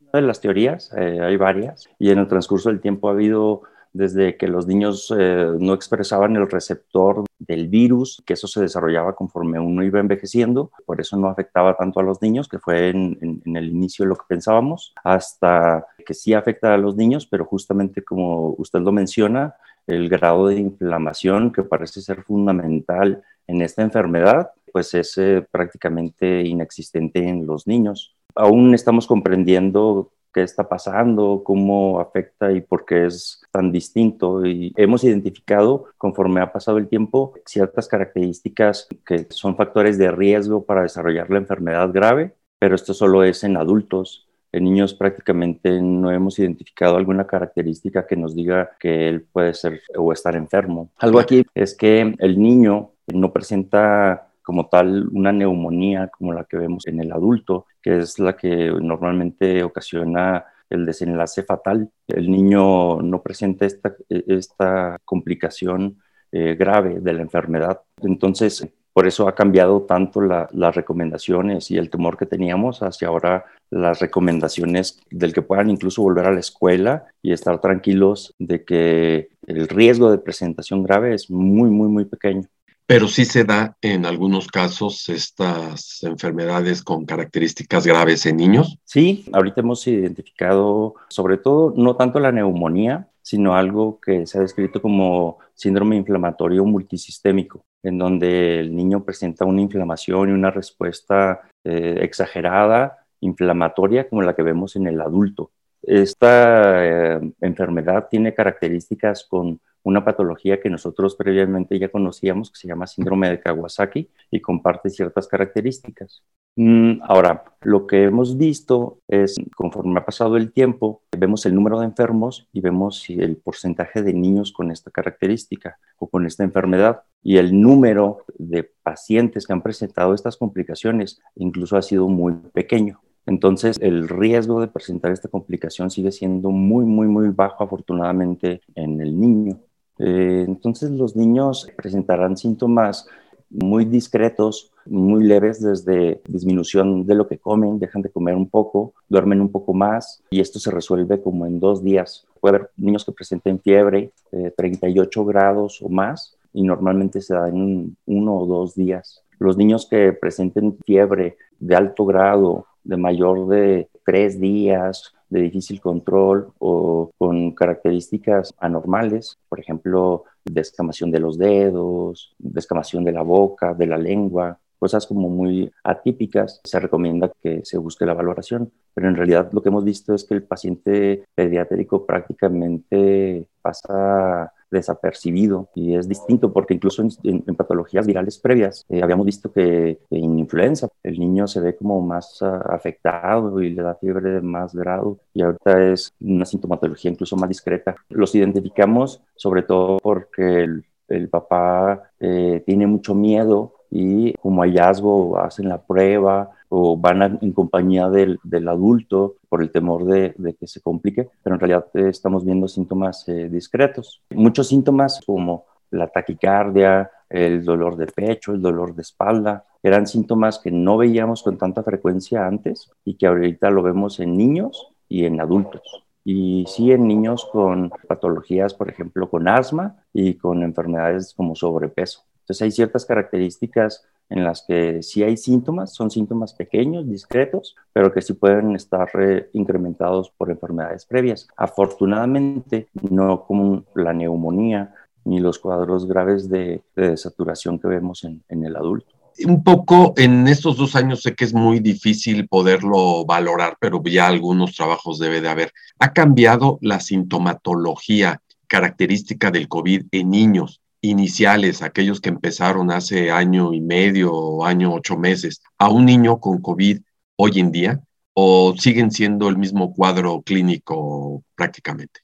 Una 0.02 0.22
de 0.22 0.22
las 0.22 0.42
teorías, 0.42 0.92
eh, 0.98 1.20
hay 1.22 1.38
varias, 1.38 1.88
y 2.00 2.10
en 2.10 2.20
el 2.20 2.28
transcurso 2.28 2.70
del 2.70 2.82
tiempo 2.82 3.10
ha 3.10 3.12
habido 3.12 3.64
desde 3.92 4.38
que 4.38 4.48
los 4.48 4.68
niños 4.68 5.14
eh, 5.18 5.52
no 5.60 5.74
expresaban 5.74 6.36
el 6.36 6.50
receptor 6.50 7.26
del 7.40 7.68
virus, 7.68 8.22
que 8.26 8.34
eso 8.34 8.48
se 8.48 8.62
desarrollaba 8.62 9.16
conforme 9.16 9.60
uno 9.60 9.84
iba 9.84 10.00
envejeciendo, 10.00 10.72
por 10.86 11.02
eso 11.02 11.18
no 11.18 11.28
afectaba 11.28 11.76
tanto 11.76 12.00
a 12.00 12.04
los 12.04 12.22
niños, 12.22 12.48
que 12.48 12.60
fue 12.60 12.90
en, 12.90 13.42
en, 13.46 13.56
el 13.56 13.70
inicio 13.70 14.06
lo 14.06 14.16
que 14.16 14.26
pensábamos, 14.28 14.94
hasta 15.04 15.88
que 16.06 16.14
sí 16.14 16.34
afecta 16.34 16.74
a 16.74 16.78
los 16.78 16.96
niños, 16.96 17.26
pero 17.26 17.46
justamente 17.46 18.04
como 18.04 18.52
usted 18.58 18.80
lo 18.80 18.92
menciona, 18.92 19.56
el 19.88 20.08
grado 20.08 20.48
de 20.48 20.60
inflamación 20.60 21.52
que 21.52 21.64
parece 21.64 22.02
ser 22.02 22.24
fundamental 22.24 23.24
en 23.50 23.62
esta 23.62 23.82
enfermedad 23.82 24.52
pues 24.72 24.94
es 24.94 25.18
eh, 25.18 25.46
prácticamente 25.52 26.44
inexistente 26.44 27.28
en 27.28 27.48
los 27.48 27.66
niños. 27.66 28.16
Aún 28.36 28.76
estamos 28.76 29.08
comprendiendo 29.08 30.12
qué 30.32 30.44
está 30.44 30.70
pasando, 30.70 31.42
cómo 31.44 32.00
afecta 32.00 32.52
y 32.52 32.62
por 32.62 32.86
qué 32.86 33.08
es 33.08 33.42
tan 33.52 33.72
distinto. 33.72 34.46
Y 34.46 34.72
hemos 34.78 35.04
identificado, 35.04 35.86
conforme 35.98 36.42
ha 36.42 36.52
pasado 36.52 36.78
el 36.78 36.88
tiempo, 36.88 37.34
ciertas 37.46 37.88
características 37.88 38.88
que 39.04 39.26
son 39.32 39.56
factores 39.56 39.98
de 39.98 40.12
riesgo 40.12 40.64
para 40.64 40.84
desarrollar 40.84 41.32
la 41.32 41.40
enfermedad 41.40 41.92
grave, 41.92 42.36
pero 42.60 42.76
esto 42.76 42.94
solo 42.94 43.24
es 43.24 43.44
en 43.44 43.58
adultos. 43.58 44.28
En 44.52 44.64
niños 44.64 44.94
prácticamente 44.94 45.82
no 45.82 46.12
hemos 46.12 46.38
identificado 46.38 46.98
alguna 46.98 47.26
característica 47.26 48.06
que 48.06 48.16
nos 48.16 48.36
diga 48.36 48.72
que 48.80 49.08
él 49.08 49.22
puede 49.22 49.56
ser 49.56 49.82
o 49.96 50.14
estar 50.14 50.36
enfermo. 50.36 50.92
Algo 50.98 51.20
aquí 51.20 51.46
es 51.54 51.76
que 51.76 52.16
el 52.18 52.40
niño 52.40 52.92
no 53.14 53.32
presenta 53.32 54.30
como 54.42 54.68
tal 54.68 55.08
una 55.12 55.32
neumonía 55.32 56.08
como 56.08 56.34
la 56.34 56.46
que 56.46 56.58
vemos 56.58 56.88
en 56.88 57.00
el 57.00 57.12
adulto, 57.12 57.68
que 57.82 58.00
es 58.00 58.18
la 58.18 58.36
que 58.36 58.72
normalmente 58.82 59.64
ocasiona 59.64 60.46
el 60.70 60.86
desenlace 60.86 61.44
fatal. 61.44 61.92
El 62.08 62.32
niño 62.32 63.02
no 63.02 63.22
presenta 63.22 63.66
esta, 63.66 63.94
esta 64.10 64.98
complicación 65.06 66.00
eh, 66.32 66.56
grave 66.56 67.00
de 67.00 67.14
la 67.14 67.22
enfermedad. 67.22 67.82
Entonces, 68.02 68.68
por 68.94 69.08
eso 69.08 69.28
ha 69.28 69.36
cambiado 69.36 69.84
tanto 69.84 70.20
las 70.22 70.76
recomendaciones 70.76 71.72
y 71.72 71.78
el 71.78 71.90
temor 71.90 72.18
que 72.18 72.26
teníamos 72.26 72.82
hacia 72.82 73.08
ahora 73.08 73.46
las 73.70 74.00
recomendaciones 74.00 75.00
del 75.12 75.32
que 75.32 75.42
puedan 75.42 75.70
incluso 75.70 76.02
volver 76.02 76.26
a 76.26 76.34
la 76.34 76.40
escuela 76.40 77.06
y 77.22 77.32
estar 77.32 77.62
tranquilos 77.62 78.34
de 78.40 78.66
que 78.66 79.30
el 79.46 79.68
riesgo 79.68 80.12
de 80.12 80.18
presentación 80.18 80.84
grave 80.84 81.14
es 81.14 81.30
muy, 81.30 81.70
muy, 81.70 81.88
muy 81.88 82.06
pequeño 82.06 82.48
pero 82.90 83.08
sí 83.08 83.24
se 83.24 83.44
da 83.44 83.78
en 83.84 84.04
algunos 84.08 84.48
casos 84.48 85.10
estas 85.10 86.02
enfermedades 86.02 86.82
con 86.82 87.06
características 87.06 87.86
graves 87.86 88.26
en 88.26 88.38
niños. 88.38 88.80
Sí, 88.84 89.26
ahorita 89.32 89.62
hemos 89.62 89.86
identificado 89.86 90.96
sobre 91.08 91.38
todo 91.38 91.72
no 91.78 91.96
tanto 91.96 92.20
la 92.20 92.32
neumonía, 92.32 93.08
sino 93.22 93.54
algo 93.54 94.00
que 94.00 94.26
se 94.26 94.40
ha 94.40 94.42
descrito 94.42 94.82
como 94.82 95.38
síndrome 95.54 95.98
inflamatorio 95.98 96.66
multisistémico, 96.66 97.64
en 97.84 98.00
donde 98.00 98.60
el 98.60 98.76
niño 98.76 99.04
presenta 99.04 99.46
una 99.46 99.62
inflamación 99.62 100.30
y 100.30 100.32
una 100.32 100.50
respuesta 100.50 101.42
eh, 101.64 102.00
exagerada, 102.02 103.06
inflamatoria, 103.20 104.10
como 104.10 104.24
la 104.24 104.36
que 104.36 104.42
vemos 104.42 104.76
en 104.76 104.88
el 104.88 105.00
adulto. 105.00 105.52
Esta 105.82 107.16
eh, 107.16 107.34
enfermedad 107.42 108.08
tiene 108.10 108.34
características 108.34 109.26
con 109.26 109.60
una 109.84 110.04
patología 110.04 110.60
que 110.60 110.70
nosotros 110.70 111.16
previamente 111.16 111.80
ya 111.80 111.90
conocíamos, 111.90 112.52
que 112.52 112.60
se 112.60 112.68
llama 112.68 112.88
síndrome 112.88 113.30
de 113.30 113.40
Kawasaki 113.40 114.10
y 114.30 114.42
comparte 114.42 114.90
ciertas 114.90 115.28
características. 115.28 116.24
Mm, 116.56 117.02
ahora, 117.04 117.46
lo 117.62 117.88
que 117.88 118.04
hemos 118.04 118.38
visto 118.38 119.00
es, 119.08 119.38
conforme 119.56 120.00
ha 120.00 120.06
pasado 120.06 120.36
el 120.36 120.52
tiempo, 120.52 121.04
vemos 121.18 121.46
el 121.46 121.56
número 121.56 121.80
de 121.80 121.86
enfermos 121.86 122.48
y 122.52 122.60
vemos 122.60 123.10
el 123.10 123.38
porcentaje 123.38 124.02
de 124.02 124.14
niños 124.14 124.52
con 124.52 124.72
esta 124.72 124.92
característica 124.92 125.78
o 125.98 126.10
con 126.10 126.26
esta 126.26 126.44
enfermedad. 126.44 127.04
Y 127.24 127.38
el 127.38 127.60
número 127.60 128.26
de 128.38 128.70
pacientes 128.84 129.48
que 129.48 129.54
han 129.54 129.62
presentado 129.62 130.14
estas 130.14 130.38
complicaciones 130.38 131.22
incluso 131.36 131.78
ha 131.78 131.82
sido 131.82 132.08
muy 132.08 132.34
pequeño. 132.54 133.02
Entonces, 133.30 133.78
el 133.80 134.10
riesgo 134.10 134.60
de 134.60 134.68
presentar 134.68 135.12
esta 135.12 135.30
complicación 135.30 135.92
sigue 135.92 136.12
siendo 136.12 136.50
muy, 136.50 136.84
muy, 136.84 137.08
muy 137.08 137.30
bajo, 137.30 137.64
afortunadamente, 137.64 138.62
en 138.74 139.00
el 139.00 139.20
niño. 139.20 139.60
Eh, 140.00 140.46
entonces 140.48 140.90
los 140.90 141.16
niños 141.16 141.68
presentarán 141.76 142.38
síntomas 142.38 143.08
muy 143.52 143.86
discretos, 143.86 144.72
muy 144.86 145.24
leves 145.24 145.62
desde 145.62 146.22
disminución 146.28 147.06
de 147.06 147.14
lo 147.14 147.28
que 147.28 147.38
comen, 147.38 147.78
dejan 147.78 148.02
de 148.02 148.10
comer 148.10 148.36
un 148.36 148.50
poco, 148.50 148.94
duermen 149.08 149.42
un 149.42 149.52
poco 149.52 149.74
más 149.74 150.24
y 150.32 150.40
esto 150.40 150.58
se 150.58 150.72
resuelve 150.72 151.22
como 151.22 151.46
en 151.46 151.60
dos 151.60 151.84
días. 151.84 152.26
Puede 152.40 152.56
haber 152.56 152.70
niños 152.78 153.06
que 153.06 153.12
presenten 153.12 153.60
fiebre, 153.60 154.12
38 154.58 155.26
grados 155.26 155.82
o 155.84 155.90
más 155.90 156.36
y 156.54 156.64
normalmente 156.64 157.22
se 157.22 157.36
da 157.36 157.48
en 157.48 157.96
uno 158.08 158.36
o 158.38 158.46
dos 158.48 158.74
días. 158.74 159.24
Los 159.38 159.56
niños 159.58 159.88
que 159.88 160.14
presenten 160.14 160.78
fiebre 160.86 161.38
de 161.60 161.76
alto 161.76 162.06
grado, 162.06 162.66
de 162.90 162.98
mayor 162.98 163.48
de 163.48 163.88
tres 164.04 164.40
días, 164.40 165.14
de 165.30 165.42
difícil 165.42 165.80
control 165.80 166.52
o 166.58 167.12
con 167.20 167.52
características 167.52 168.56
anormales, 168.60 169.38
por 169.48 169.60
ejemplo, 169.60 170.24
descamación 170.44 171.12
de 171.12 171.20
los 171.20 171.38
dedos, 171.38 172.34
descamación 172.40 173.04
de 173.04 173.12
la 173.12 173.22
boca, 173.22 173.76
de 173.76 173.86
la 173.86 173.98
lengua, 173.98 174.58
cosas 174.80 175.06
como 175.06 175.30
muy 175.30 175.72
atípicas, 175.84 176.62
se 176.64 176.80
recomienda 176.80 177.32
que 177.44 177.62
se 177.64 177.78
busque 177.78 178.08
la 178.08 178.16
valoración. 178.16 178.72
Pero 178.96 179.08
en 179.08 179.16
realidad 179.16 179.50
lo 179.52 179.62
que 179.62 179.70
hemos 179.70 179.84
visto 179.84 180.16
es 180.16 180.24
que 180.24 180.34
el 180.34 180.44
paciente 180.44 181.26
pediátrico 181.36 182.08
prácticamente 182.08 183.46
pasa 183.62 184.52
desapercibido 184.72 185.70
y 185.76 185.96
es 185.96 186.08
distinto 186.08 186.52
porque 186.54 186.74
incluso 186.74 187.04
en, 187.24 187.42
patologías 187.56 188.06
virales 188.06 188.38
previas 188.38 188.86
eh, 188.90 189.02
habíamos 189.02 189.26
visto 189.26 189.52
que, 189.52 190.00
en 190.10 190.40
influenza 190.40 190.88
el 191.04 191.20
niño 191.20 191.48
se 191.48 191.60
ve 191.60 191.76
como 191.76 192.02
más 192.02 192.42
ah, 192.42 192.64
afectado 192.70 193.62
y 193.62 193.72
le 193.72 193.82
da 193.82 193.96
fiebre 193.96 194.32
de 194.32 194.42
más 194.42 194.74
grado 194.74 195.20
y 195.34 195.42
ahorita 195.42 195.92
es 195.92 196.14
una 196.22 196.46
sintomatología 196.46 197.12
incluso 197.12 197.36
más 197.36 197.50
discreta. 197.50 197.96
Los 198.10 198.36
identificamos 198.36 199.22
sobre 199.36 199.64
todo 199.64 199.98
porque 200.02 200.64
el, 201.08 201.30
papá 201.30 202.12
eh, 202.20 202.64
tiene 202.66 202.86
mucho 202.86 203.16
miedo 203.16 203.74
y 203.90 204.34
como 204.34 204.62
hallazgo 204.62 205.40
hacen 205.40 205.70
la 205.70 205.82
prueba 205.82 206.52
o 206.70 206.96
van 206.96 207.40
en 207.42 207.52
compañía 207.52 208.10
del, 208.10 208.40
del, 208.44 208.68
adulto 208.68 209.36
por 209.50 209.62
el 209.62 209.72
temor 209.72 210.06
de, 210.06 210.34
de, 210.38 210.54
que 210.54 210.68
se 210.68 210.82
complique, 210.82 211.28
pero 211.44 211.56
en 211.56 211.60
realidad 211.60 211.88
eh, 211.96 212.10
estamos 212.10 212.46
viendo 212.46 212.68
síntomas 212.68 213.28
eh, 213.28 213.50
discretos. 213.50 214.22
Muchos 214.30 214.68
síntomas 214.68 215.20
como 215.26 215.66
la 215.92 216.08
taquicardia, 216.08 217.10
el 217.30 217.64
dolor 217.64 217.98
de 217.98 218.08
pecho, 218.08 218.54
el 218.54 218.62
dolor 218.62 218.96
de 218.96 219.02
espalda, 219.02 219.66
eran 219.82 220.08
síntomas 220.08 220.60
que 220.60 220.72
no 220.72 220.98
veíamos 220.98 221.42
con 221.42 221.58
tanta 221.58 221.84
frecuencia 221.84 222.46
antes 222.46 222.92
y 223.04 223.16
que 223.16 223.28
ahorita 223.28 223.70
lo 223.70 223.82
vemos 223.82 224.20
en 224.20 224.38
niños 224.38 224.90
y 225.08 225.26
en 225.26 225.40
adultos. 225.42 226.06
Y 226.24 226.66
sí 226.68 226.92
en 226.92 227.08
niños 227.08 227.48
con 227.52 227.92
patologías, 228.08 228.74
por 228.74 228.90
ejemplo, 228.90 229.30
con 229.30 229.48
asma 229.48 230.04
y 230.14 230.36
con 230.36 230.62
enfermedades 230.64 231.34
como 231.34 231.56
sobrepeso. 231.56 232.24
Entonces 232.42 232.62
hay 232.62 232.72
ciertas 232.72 233.06
características 233.06 234.06
en 234.30 234.44
las 234.44 234.64
que 234.68 235.02
sí 235.04 235.24
hay 235.24 235.38
síntomas, 235.38 235.94
son 235.94 236.12
síntomas 236.12 236.54
pequeños, 236.54 237.10
discretos, 237.10 237.76
pero 237.94 238.12
que 238.14 238.22
sí 238.22 238.34
pueden 238.34 238.76
estar 238.76 239.10
incrementados 239.54 240.32
por 240.32 240.52
enfermedades 240.52 241.06
previas. 241.06 241.48
Afortunadamente, 241.58 242.88
no 243.10 243.44
como 243.44 243.84
la 243.96 244.14
neumonía 244.14 244.94
ni 245.26 245.40
los 245.40 245.60
cuadros 245.60 246.08
graves 246.08 246.50
de, 246.50 246.82
de 246.96 247.18
saturación 247.18 247.80
que 247.80 247.88
vemos 247.88 248.24
en, 248.24 248.44
en 248.50 248.66
el 248.66 248.76
adulto 248.76 249.20
un 249.46 249.64
poco 249.64 250.14
en 250.18 250.48
estos 250.48 250.78
dos 250.78 250.96
años 250.96 251.22
sé 251.22 251.36
que 251.36 251.46
es 251.46 251.54
muy 251.54 251.80
difícil 251.80 252.48
poderlo 252.48 253.26
valorar, 253.26 253.78
pero 253.80 254.02
ya 254.04 254.28
algunos 254.28 254.76
trabajos 254.76 255.20
debe 255.20 255.42
de 255.42 255.50
haber. 255.50 255.72
¿Ha 256.00 256.14
cambiado 256.14 256.78
la 256.82 257.00
sintomatología 257.00 258.42
característica 258.68 259.52
del 259.52 259.68
COVID 259.68 260.08
en 260.12 260.30
niños? 260.30 260.79
Iniciales, 261.02 261.82
aquellos 261.82 262.22
que 262.22 262.30
empezaron 262.30 262.92
hace 262.92 263.32
año 263.32 263.74
y 263.74 263.82
medio 263.82 264.34
o 264.34 264.66
año 264.66 264.94
ocho 264.94 265.18
meses, 265.18 265.62
a 265.78 265.90
un 265.90 266.06
niño 266.06 266.40
con 266.40 266.62
COVID 266.62 267.00
hoy 267.38 267.60
en 267.60 267.72
día 267.72 268.02
o 268.34 268.74
siguen 268.78 269.12
siendo 269.12 269.50
el 269.50 269.58
mismo 269.58 269.94
cuadro 269.94 270.42
clínico 270.42 271.44
prácticamente? 271.56 272.22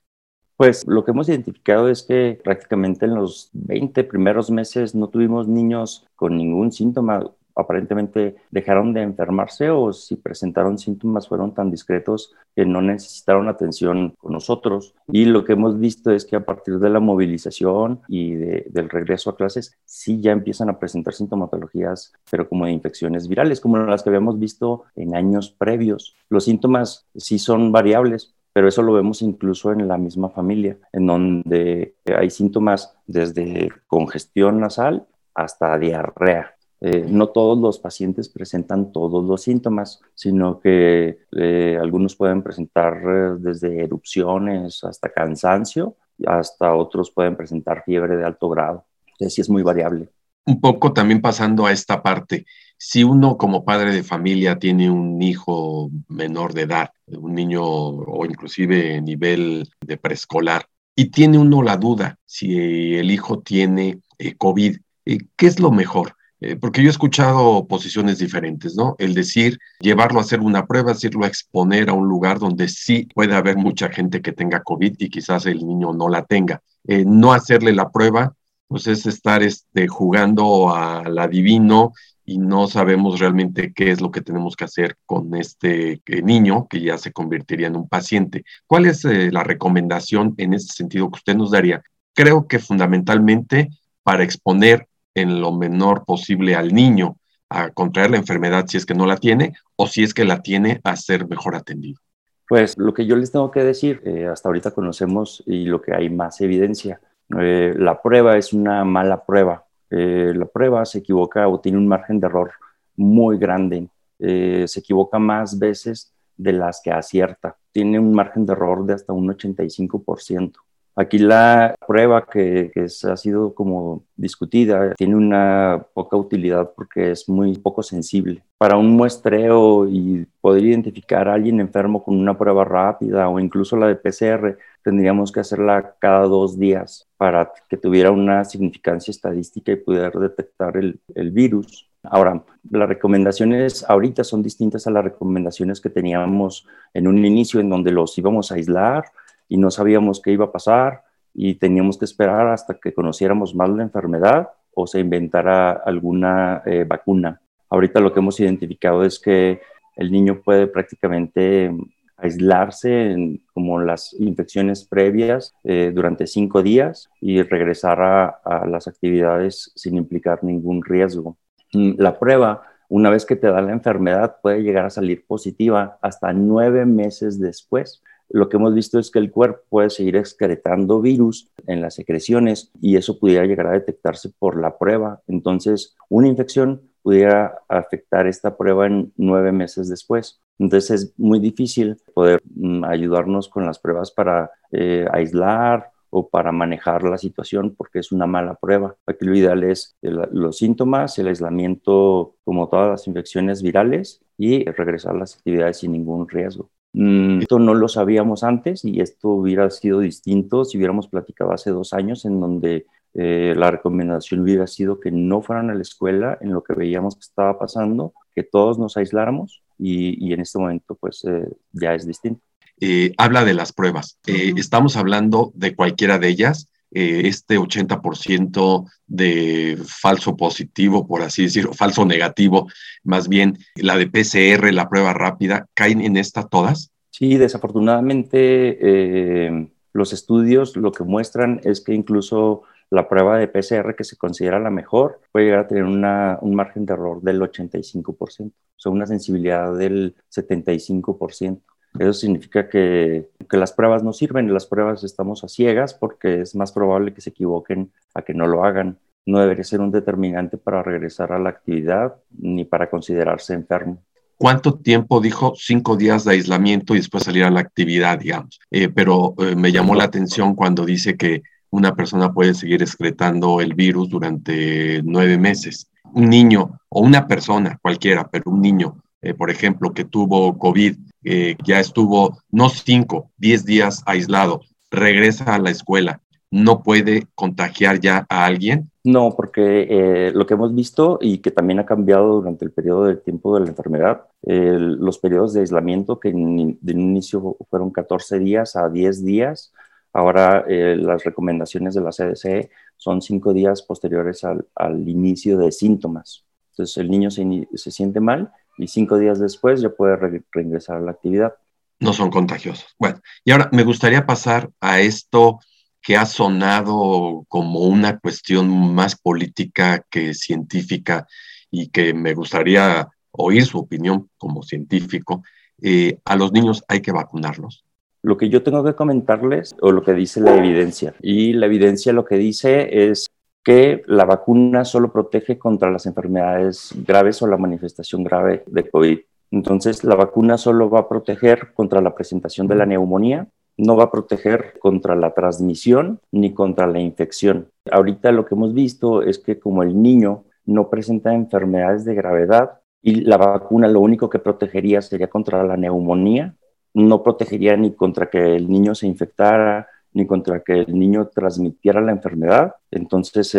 Pues 0.58 0.86
lo 0.88 1.04
que 1.04 1.12
hemos 1.12 1.28
identificado 1.28 1.90
es 1.90 2.04
que 2.04 2.40
prácticamente 2.42 3.06
en 3.06 3.16
los 3.16 3.50
20 3.52 4.06
primeros 4.06 4.50
meses 4.50 4.96
no 4.96 5.10
tuvimos 5.10 5.48
niños 5.48 6.06
con 6.16 6.38
ningún 6.38 6.72
síntoma 6.72 7.30
aparentemente 7.56 8.36
dejaron 8.52 8.94
de 8.94 9.02
enfermarse 9.02 9.70
o 9.70 9.94
si 9.94 10.16
presentaron 10.16 10.78
síntomas 10.78 11.28
fueron 11.28 11.54
tan 11.54 11.72
discretos 11.72 12.34
que 12.56 12.66
no 12.66 12.82
necesitaron 12.82 13.48
atención 13.48 14.16
con 14.18 14.34
nosotros. 14.34 14.94
Y 15.08 15.26
lo 15.26 15.44
que 15.46 15.54
hemos 15.54 15.80
visto 15.80 16.12
es 16.12 16.26
que 16.26 16.36
a 16.36 16.46
partir 16.46 16.80
de 16.80 16.90
la 16.90 17.00
movilización 17.00 18.02
y 18.08 18.32
del 18.34 18.90
regreso 18.90 19.30
a 19.30 19.38
clases, 19.38 19.78
sí 19.86 20.22
ya 20.22 20.32
empiezan 20.32 20.70
a 20.70 20.80
presentar 20.80 21.14
sintomatologías, 21.14 22.14
pero 22.30 22.48
como 22.48 22.66
de 22.66 22.72
infecciones 22.72 23.28
virales, 23.28 23.62
como 23.62 23.78
las 23.78 24.04
que 24.04 24.10
habíamos 24.10 24.40
visto 24.40 24.84
en 24.96 25.16
años 25.16 25.50
previos. 25.52 26.16
Los 26.30 26.46
síntomas 26.46 27.08
sí 27.16 27.40
son 27.40 27.72
variables, 27.72 28.36
pero 28.54 28.70
eso 28.70 28.82
lo 28.82 28.94
vemos 28.94 29.22
incluso 29.22 29.72
en 29.72 29.88
la 29.88 29.98
misma 29.98 30.30
familia, 30.30 30.78
en 30.94 31.08
donde 31.08 31.96
hay 32.06 32.30
síntomas 32.30 32.98
desde 33.06 33.70
congestión 33.88 34.60
nasal 34.62 35.06
hasta 35.34 35.78
diarrea. 35.78 36.55
Eh, 36.82 37.06
no 37.08 37.30
todos 37.30 37.58
los 37.58 37.80
pacientes 37.80 38.30
presentan 38.30 38.92
todos 38.92 39.24
los 39.24 39.42
síntomas, 39.42 40.02
sino 40.14 40.60
que 40.60 41.20
eh, 41.32 41.78
algunos 41.82 42.16
pueden 42.16 42.44
presentar 42.44 42.94
eh, 42.96 43.36
desde 43.40 43.84
erupciones 43.84 44.84
hasta 44.84 45.10
cansancio, 45.10 45.96
hasta 46.26 46.76
otros 46.76 47.12
pueden 47.12 47.36
presentar 47.38 47.84
fiebre 47.86 48.18
de 48.18 48.26
alto 48.26 48.50
grado. 48.50 48.86
Entonces 49.08 49.40
es 49.40 49.50
muy 49.50 49.64
variable. 49.64 50.10
Un 50.46 50.62
poco 50.62 50.94
también 50.94 51.22
pasando 51.22 51.66
a 51.66 51.72
esta 51.72 52.04
parte, 52.04 52.46
si 52.78 53.04
uno 53.04 53.38
como 53.38 53.66
padre 53.66 53.92
de 53.92 54.04
familia 54.04 54.60
tiene 54.60 54.92
un 54.92 55.20
hijo 55.22 55.90
menor 56.08 56.54
de 56.54 56.64
edad, 56.64 56.90
un 57.08 57.34
niño 57.34 57.64
o 57.64 58.26
inclusive 58.26 59.02
nivel 59.02 59.68
de 59.82 59.98
preescolar, 59.98 60.68
y 60.96 61.10
tiene 61.10 61.40
uno 61.40 61.64
la 61.64 61.78
duda 61.78 62.20
si 62.26 62.96
el 62.96 63.10
hijo 63.10 63.40
tiene 63.40 64.02
COVID, 64.38 64.78
¿qué 65.04 65.48
es 65.48 65.60
lo 65.60 65.72
mejor? 65.72 66.15
Eh, 66.42 66.58
porque 66.58 66.82
yo 66.82 66.88
he 66.88 66.92
escuchado 66.92 67.66
posiciones 67.68 68.20
diferentes, 68.20 68.76
¿no? 68.76 68.96
El 69.00 69.14
decir, 69.14 69.58
llevarlo 69.80 70.20
a 70.20 70.24
hacer 70.24 70.42
una 70.42 70.66
prueba, 70.66 70.94
decirlo 70.94 71.24
a 71.24 71.28
exponer 71.28 71.90
a 71.90 71.94
un 71.94 72.08
lugar 72.08 72.40
donde 72.40 72.68
sí 72.68 73.08
puede 73.14 73.36
haber 73.36 73.58
mucha 73.58 73.90
gente 73.90 74.22
que 74.22 74.34
tenga 74.34 74.62
COVID 74.62 74.96
y 75.00 75.10
quizás 75.10 75.46
el 75.46 75.66
niño 75.66 75.94
no 75.94 76.10
la 76.10 76.26
tenga. 76.26 76.62
Eh, 76.88 77.06
no 77.06 77.34
hacerle 77.34 77.74
la 77.74 77.90
prueba, 77.90 78.36
pues 78.68 78.88
es 78.88 79.06
estar 79.06 79.44
este, 79.44 79.88
jugando 79.88 80.76
al 80.76 81.18
adivino 81.18 81.94
y 82.26 82.38
no 82.40 82.68
sabemos 82.68 83.20
realmente 83.20 83.72
qué 83.74 83.92
es 83.92 84.02
lo 84.02 84.12
que 84.12 84.22
tenemos 84.22 84.56
que 84.56 84.66
hacer 84.66 84.98
con 85.06 85.36
este 85.36 86.02
eh, 86.06 86.22
niño 86.22 86.68
que 86.68 86.82
ya 86.82 86.98
se 86.98 87.14
convertiría 87.14 87.68
en 87.68 87.78
un 87.78 87.88
paciente. 87.88 88.44
¿Cuál 88.68 88.88
es 88.88 89.04
la 89.06 89.44
recomendación 89.44 90.34
en 90.38 90.54
ese 90.54 90.74
sentido 90.74 91.10
que 91.10 91.18
usted 91.18 91.36
nos 91.36 91.52
daría? 91.52 91.82
Creo 92.14 92.48
que 92.48 92.60
fundamentalmente 92.60 93.70
para 94.04 94.24
exponer 94.24 94.88
en 95.16 95.42
lo 95.42 95.52
menor 95.52 96.06
posible 96.06 96.56
al 96.56 96.74
niño 96.74 97.18
a 97.50 97.72
contraer 97.72 98.12
la 98.12 98.18
enfermedad 98.18 98.66
si 98.68 98.78
es 98.78 98.86
que 98.86 98.94
no 98.94 99.06
la 99.06 99.18
tiene 99.18 99.54
o 99.76 99.88
si 99.88 100.04
es 100.04 100.14
que 100.14 100.26
la 100.26 100.42
tiene 100.42 100.82
a 100.84 100.96
ser 100.96 101.28
mejor 101.28 101.56
atendido. 101.56 102.00
Pues 102.48 102.78
lo 102.78 102.94
que 102.94 103.06
yo 103.06 103.16
les 103.16 103.32
tengo 103.32 103.50
que 103.50 103.64
decir, 103.64 104.02
eh, 104.06 104.28
hasta 104.28 104.50
ahorita 104.50 104.72
conocemos 104.72 105.42
y 105.48 105.66
lo 105.66 105.82
que 105.82 105.96
hay 105.96 106.10
más 106.10 106.42
evidencia, 106.42 107.00
eh, 107.40 107.74
la 107.76 108.02
prueba 108.02 108.38
es 108.38 108.54
una 108.54 108.84
mala 108.86 109.26
prueba. 109.26 109.66
Eh, 109.90 110.34
la 110.36 110.46
prueba 110.46 110.86
se 110.86 111.00
equivoca 111.00 111.48
o 111.48 111.60
tiene 111.60 111.78
un 111.78 111.88
margen 111.88 112.20
de 112.20 112.28
error 112.28 112.52
muy 112.96 113.38
grande. 113.38 113.90
se 114.18 114.80
equivoca 114.80 115.20
más 115.20 115.60
veces 115.60 116.14
de 116.38 116.54
las 116.54 116.82
que 116.82 116.92
acierta. 116.92 117.58
Tiene 117.74 118.00
un 118.00 118.14
margen 118.14 118.46
de 118.46 118.54
error 118.54 118.86
de 118.86 118.94
hasta 118.94 119.12
un 119.12 119.28
85%. 119.28 120.65
Aquí 120.98 121.18
la 121.18 121.76
prueba 121.86 122.26
que, 122.26 122.72
ha 122.76 123.18
sido 123.18 123.54
como 123.54 124.04
discutida 124.16 124.94
tiene 124.96 125.16
una 125.18 125.86
poca 125.94 126.16
utilidad 126.16 126.72
porque 126.74 127.12
es 127.12 127.28
muy 127.28 127.58
poco 127.58 127.84
sensible. 127.84 128.44
Para 128.58 128.78
un 128.78 128.92
muestreo 128.96 129.90
y 129.90 130.26
poder 130.40 130.64
identificar 130.64 131.28
a 131.28 131.34
alguien 131.34 131.60
enfermo 131.60 132.02
con 132.02 132.18
una 132.18 132.38
prueba 132.38 132.64
rápida 132.64 133.28
o 133.28 133.42
incluso 133.42 133.76
la 133.76 133.88
de 133.88 133.98
PCR, 133.98 134.58
tendríamos 134.84 135.34
que 135.34 135.42
hacerla 135.42 135.96
cada 136.00 136.28
dos 136.28 136.58
días 136.58 137.10
para 137.18 137.52
que 137.68 137.76
tuviera 137.76 138.12
una 138.12 138.46
significancia 138.46 139.12
estadística 139.12 139.74
y 139.74 139.78
poder 139.78 140.14
detectar 140.14 140.78
el, 140.78 141.02
el 141.14 141.32
virus. 141.32 141.90
Ahora, 142.04 142.42
las 142.72 142.88
recomendaciones 142.88 143.84
ahorita 143.90 144.24
son 144.24 144.42
distintas 144.42 144.88
a 144.88 144.92
las 144.92 145.04
recomendaciones 145.04 145.82
que 145.82 145.90
teníamos 145.90 146.66
en 146.94 147.08
un 147.08 147.26
inicio 147.26 147.60
en 147.60 147.70
donde 147.70 147.92
los 147.92 148.18
íbamos 148.18 148.52
a 148.52 148.56
aislar 148.56 149.06
y 149.48 149.58
no 149.58 149.72
sabíamos 149.72 150.22
qué 150.22 150.32
iba 150.32 150.46
a 150.46 150.52
pasar 150.52 151.04
y 151.34 151.56
teníamos 151.56 151.98
que 151.98 152.06
esperar 152.06 152.48
hasta 152.48 152.76
que 152.76 152.94
conociéramos 152.94 153.56
más 153.56 153.70
la 153.70 153.84
enfermedad 153.84 154.50
o 154.74 154.88
se 154.88 155.00
inventara 155.00 155.72
alguna 155.72 156.62
eh, 156.66 156.86
vacuna. 156.88 157.42
Ahorita 157.70 158.00
lo 158.00 158.14
que 158.14 158.20
hemos 158.20 158.40
identificado 158.40 159.04
es 159.04 159.20
que 159.20 159.62
el 159.96 160.12
niño 160.12 160.42
puede 160.44 160.68
prácticamente 160.68 161.72
aislarse 162.18 163.12
en, 163.12 163.42
como 163.54 163.80
las 163.80 164.14
infecciones 164.20 164.86
previas 164.86 165.54
eh, 165.64 165.92
durante 165.94 166.28
cinco 166.28 166.64
días 166.64 167.10
y 167.20 167.42
regresar 167.42 168.02
a, 168.02 168.66
las 168.68 168.88
actividades 168.88 169.72
sin 169.76 169.98
implicar 169.98 170.44
ningún 170.44 170.84
riesgo. 170.84 171.38
Mm, 171.74 171.94
la 171.98 172.18
prueba, 172.18 172.64
una 172.88 173.10
vez 173.10 173.26
que 173.26 173.36
te 173.36 173.48
da 173.48 173.62
la 173.62 173.74
enfermedad, 173.74 174.38
puede 174.42 174.62
llegar 174.62 174.86
a 174.86 174.90
salir 174.90 175.26
positiva 175.26 175.98
hasta 176.02 176.32
nueve 176.34 176.86
meses 176.86 177.40
después 177.40 178.02
lo 178.30 178.50
que 178.50 178.58
hemos 178.58 178.74
visto 178.74 179.00
es 179.00 179.12
que 179.12 179.20
el 179.20 179.32
cuerpo 179.32 179.62
puede 179.70 179.90
seguir 179.90 180.16
excretando 180.16 181.02
virus 181.02 181.50
en 181.68 181.82
las 181.82 181.96
secreciones 181.96 182.72
y 182.82 182.98
eso 182.98 183.20
pudiera 183.20 183.46
llegar 183.46 183.68
a 183.68 183.74
detectarse 183.74 184.32
por 184.38 184.60
la 184.60 184.78
prueba. 184.78 185.22
Entonces, 185.28 185.96
una 186.10 186.28
infección 186.28 186.82
pudiera 187.02 187.60
afectar 187.70 188.26
esta 188.26 188.58
prueba 188.58 188.88
en 188.88 189.14
nueve 189.16 189.52
meses 189.52 189.90
después. 189.90 190.42
Entonces 190.58 190.90
es 190.90 191.14
muy 191.20 191.40
difícil 191.40 191.98
poder 192.14 192.42
mm, 192.56 192.84
ayudarnos 192.86 193.48
con 193.48 193.66
las 193.66 193.78
pruebas 193.78 194.10
para 194.12 194.50
eh, 194.72 195.06
aislar 195.12 195.92
o 196.10 196.30
para 196.30 196.52
manejar 196.52 197.04
la 197.04 197.18
situación 197.18 197.76
porque 197.78 198.00
es 198.00 198.12
una 198.12 198.26
mala 198.26 198.56
prueba. 198.56 198.96
Aquí 199.06 199.26
lo 199.26 199.36
ideal 199.36 199.64
es 199.64 199.96
los 200.02 200.58
síntomas, 200.58 201.20
el 201.20 201.28
aislamiento 201.28 202.36
como 202.44 202.70
todas 202.70 202.90
las 202.90 203.08
infecciones 203.08 203.62
virales 203.62 204.22
y 204.38 204.64
regresar 204.64 205.16
a 205.16 205.20
las 205.20 205.36
actividades 205.36 205.78
sin 205.78 205.92
ningún 205.92 206.28
riesgo. 206.28 206.70
Mm, 206.98 207.42
esto 207.42 207.60
no 207.60 207.74
lo 207.74 207.90
sabíamos 207.90 208.46
antes 208.46 208.86
y 208.86 209.02
esto 209.02 209.28
hubiera 209.28 209.70
sido 209.70 210.00
distinto 210.00 210.64
si 210.64 210.78
hubiéramos 210.78 211.10
platicado 211.10 211.52
hace 211.52 211.70
dos 211.72 211.92
años 211.92 212.24
en 212.24 212.40
donde 212.40 212.86
eh, 213.14 213.54
la 213.58 213.70
recomendación 213.70 214.40
hubiera 214.40 214.66
sido 214.66 215.02
que 215.02 215.12
no 215.12 215.42
fueran 215.42 215.70
a 215.70 215.76
la 215.76 215.82
escuela 215.82 216.38
en 216.40 216.54
lo 216.54 216.64
que 216.64 216.74
veíamos 216.74 217.16
que 217.16 217.22
estaba 217.22 217.60
pasando, 217.60 218.14
que 218.34 218.44
todos 218.44 218.80
nos 218.80 218.96
aisláramos 218.96 219.62
y, 219.78 220.32
en 220.32 220.40
este 220.40 220.58
momento 220.58 220.96
pues 220.96 221.26
eh, 221.26 221.46
ya 221.74 221.94
es 221.94 222.08
distinto. 222.08 222.42
Eh, 222.80 223.12
habla 223.18 223.44
de 223.44 223.56
las 223.56 223.74
pruebas. 223.74 224.18
estamos 224.26 224.96
hablando 224.96 225.52
de 225.54 225.76
cualquiera 225.76 226.18
de 226.18 226.30
ellas. 226.30 226.70
Este 226.96 227.60
80% 227.60 228.90
de 229.06 229.78
falso 229.86 230.38
positivo, 230.38 231.06
por 231.06 231.22
así 231.22 231.44
decirlo, 231.44 231.74
falso 231.74 232.06
negativo, 232.06 232.70
más 233.04 233.28
bien 233.28 233.58
la 233.76 233.98
de 233.98 234.08
PCR, 234.08 234.74
la 234.74 234.88
prueba 234.88 235.14
rápida, 235.14 235.68
¿caen 235.74 236.02
en 236.02 236.18
esta 236.18 236.48
todas? 236.48 236.92
Sí, 237.12 237.38
desafortunadamente 237.38 239.70
los 239.94 240.14
estudios 240.14 240.76
lo 240.76 240.92
que 240.92 241.04
muestran 241.04 241.62
es 241.64 241.82
que 241.82 241.94
incluso 241.94 242.64
la 242.90 243.10
prueba 243.10 243.38
de 243.38 243.48
PCR 243.48 243.96
que 243.96 244.04
se 244.04 244.18
considera 244.18 244.60
la 244.60 244.70
mejor 244.70 245.22
puede 245.32 245.46
llegar 245.46 245.62
a 245.62 245.68
tener 245.68 245.84
un 245.84 246.56
margen 246.56 246.86
de 246.86 246.94
error 246.94 247.22
del 247.22 247.42
85%, 247.42 248.16
o 248.18 248.52
sea, 248.78 248.92
una 248.92 249.06
sensibilidad 249.06 249.76
del 249.76 250.16
75%. 250.34 251.62
Eso 252.00 252.14
significa 252.14 252.70
que, 252.70 253.30
que, 253.50 253.58
las 253.58 253.74
pruebas 253.74 254.04
no 254.04 254.14
sirven, 254.14 254.54
las 254.54 254.66
pruebas 254.66 255.04
estamos 255.04 255.44
a 255.44 255.48
ciegas 255.48 255.94
porque 255.94 256.42
es 256.42 256.56
más 256.56 256.72
probable 256.72 257.14
que 257.14 257.22
se 257.22 257.30
equivoquen 257.30 257.92
a 258.14 258.22
que 258.22 258.34
no 258.34 258.48
lo 258.48 258.64
hagan. 258.64 258.98
No 259.26 259.40
debería 259.40 259.64
ser 259.64 259.82
un 259.82 259.92
determinante 259.92 260.58
para 260.58 260.84
regresar 260.84 261.32
a 261.32 261.40
la 261.40 261.50
actividad 261.50 262.16
ni 262.38 262.66
para 262.66 262.90
considerarse 262.90 263.54
enfermo. 263.54 264.00
¿Cuánto 264.38 264.74
tiempo 264.74 265.22
dijo? 265.22 265.54
Cinco 265.56 265.96
días 265.96 266.26
de 266.26 266.34
aislamiento 266.34 266.94
y 266.94 266.98
después 266.98 267.24
salir 267.24 267.46
a 267.46 267.50
la 267.50 267.62
actividad, 267.62 268.20
digamos. 268.20 268.60
Eh, 268.70 268.90
pero 268.90 269.34
eh, 269.38 269.56
me 269.56 269.72
llamó 269.72 269.96
la 269.96 270.04
atención 270.04 270.56
cuando 270.56 270.86
dice 270.86 271.16
que 271.16 271.44
una 271.70 271.96
persona 271.96 272.34
puede 272.34 272.54
seguir 272.54 272.82
excretando 272.82 273.62
el 273.62 273.74
virus 273.74 274.10
durante 274.10 275.02
nueve 275.04 275.38
meses. 275.38 275.90
Un 276.14 276.30
niño 276.30 276.80
o 276.90 277.02
una 277.02 277.28
persona, 277.28 277.80
cualquiera, 277.82 278.28
pero 278.28 278.52
un 278.52 278.62
niño, 278.62 278.98
eh, 279.26 279.34
por 279.34 279.50
ejemplo, 279.50 279.94
que 279.94 280.06
tuvo 280.06 280.58
COVID, 280.58 280.96
eh, 281.24 281.56
ya 281.66 281.80
estuvo 281.80 282.38
no 282.52 282.70
cinco, 282.70 283.32
diez 283.38 283.66
días 283.66 284.04
aislado, 284.06 284.62
regresa 284.90 285.56
a 285.56 285.60
la 285.60 285.72
escuela, 285.72 286.22
¿no 286.52 286.84
puede 286.84 287.28
contagiar 287.36 288.00
ya 288.00 288.26
a 288.30 288.46
alguien? 288.46 288.90
No, 289.04 289.36
porque 289.36 289.88
eh, 289.90 290.32
lo 290.34 290.46
que 290.46 290.54
hemos 290.54 290.74
visto 290.74 291.20
y 291.22 291.40
que 291.40 291.52
también 291.52 291.80
ha 291.80 291.86
cambiado 291.86 292.36
durante 292.36 292.66
el 292.66 292.72
periodo 292.72 293.06
de 293.06 293.18
tiempo 293.18 293.54
de 293.56 293.66
la 293.66 293.70
enfermedad, 293.70 294.22
los 294.42 295.20
periodos 295.20 295.54
de 295.54 295.62
aislamiento 295.62 296.20
que 296.20 296.32
de 296.32 296.94
inicio 296.94 297.58
fueron 297.70 297.92
14 297.92 298.40
días 298.40 298.76
a 298.76 298.90
10 298.90 299.26
días, 299.26 299.72
Ahora 300.16 300.64
eh, 300.70 300.96
las 300.98 301.26
recomendaciones 301.26 301.94
de 301.94 302.00
la 302.00 302.12
CDC 302.12 302.72
son 302.96 303.22
cinco 303.22 303.52
días 303.52 303.82
posteriores 303.82 304.46
al, 304.46 305.10
inicio 305.10 305.58
de 305.58 305.74
síntomas. 305.74 306.46
Entonces 306.72 306.96
el 306.96 307.12
niño 307.12 307.30
se, 307.30 307.92
siente 307.92 308.22
mal 308.22 308.50
y 308.78 308.88
cinco 308.88 309.18
días 309.18 309.40
después 309.40 309.82
ya 309.82 309.90
puede 309.90 310.42
reingresar 310.52 310.98
a 310.98 311.02
la 311.02 311.12
actividad. 311.12 311.54
No 312.00 312.14
son 312.14 312.30
contagiosos. 312.30 312.96
Bueno, 313.00 313.20
y 313.44 313.52
ahora 313.52 313.70
me 313.72 313.84
gustaría 313.84 314.26
pasar 314.26 314.70
a 314.82 315.00
esto 315.00 315.60
que 316.02 316.18
ha 316.18 316.26
sonado 316.26 317.46
como 317.48 317.80
una 317.80 318.20
cuestión 318.20 318.94
más 318.94 319.16
política 319.16 320.06
que 320.10 320.34
científica 320.34 321.26
y 321.72 321.88
que 321.90 322.14
me 322.14 322.34
gustaría 322.34 323.08
oír 323.32 323.66
su 323.66 323.80
opinión 323.80 324.30
como 324.38 324.62
científico. 324.62 325.44
Eh, 325.82 326.20
a 326.26 326.36
los 326.36 326.52
niños 326.52 326.84
hay 326.88 327.02
que 327.02 327.12
vacunarlos. 327.12 327.84
Lo 328.22 328.38
que 328.38 328.50
yo 328.50 328.64
tengo 328.64 328.84
que 328.84 328.96
comentarles 328.96 329.76
o 329.82 329.92
lo 329.92 330.04
que 330.04 330.14
dice 330.14 330.42
la 330.42 330.56
evidencia. 330.56 331.16
Y 331.22 331.54
la 331.54 331.68
evidencia 331.68 332.14
lo 332.14 332.26
que 332.26 332.38
dice 332.38 333.12
es 333.12 333.28
que 333.66 334.04
la 334.06 334.26
vacuna 334.26 334.86
solo 334.86 335.12
protege 335.12 335.58
contra 335.58 335.90
las 335.90 336.06
enfermedades 336.06 336.94
graves 337.06 337.42
o 337.42 337.48
la 337.48 337.58
manifestación 337.58 338.24
grave 338.24 338.64
de 338.68 338.88
COVID. 338.88 339.20
Entonces, 339.50 340.04
la 340.04 340.14
vacuna 340.14 340.60
solo 340.60 340.88
va 340.88 341.00
a 341.00 341.10
proteger 341.10 341.74
contra 341.74 342.00
la 342.00 342.14
presentación 342.14 342.68
de 342.68 342.76
la 342.76 342.86
neumonía, 342.86 343.48
no 343.78 343.98
va 343.98 344.06
a 344.06 344.12
proteger 344.12 344.76
contra 344.80 345.16
la 345.16 345.34
transmisión 345.34 346.20
ni 346.32 346.54
contra 346.54 346.86
la 346.86 347.00
infección. 347.00 347.70
Ahorita 347.92 348.32
lo 348.32 348.46
que 348.46 348.54
hemos 348.54 348.74
visto 348.76 349.24
es 349.24 349.40
que 349.40 349.58
como 349.60 349.82
el 349.82 350.00
niño 350.00 350.44
no 350.66 350.92
presenta 350.92 351.34
enfermedades 351.34 352.06
de 352.06 352.14
gravedad 352.14 352.82
y 353.02 353.22
la 353.22 353.38
vacuna 353.38 353.88
lo 353.88 354.00
único 354.00 354.30
que 354.30 354.38
protegería 354.38 355.02
sería 355.02 355.28
contra 355.28 355.64
la 355.64 355.76
neumonía, 355.76 356.56
no 356.94 357.24
protegería 357.24 357.76
ni 357.76 357.96
contra 357.96 358.30
que 358.30 358.56
el 358.56 358.70
niño 358.70 358.94
se 358.94 359.08
infectara, 359.08 359.88
ni 360.16 360.26
contra 360.26 360.62
que 360.62 360.80
el 360.80 360.98
niño 360.98 361.28
transmitiera 361.28 362.02
la 362.02 362.14
enfermedad. 362.14 362.74
Entonces, 362.90 363.56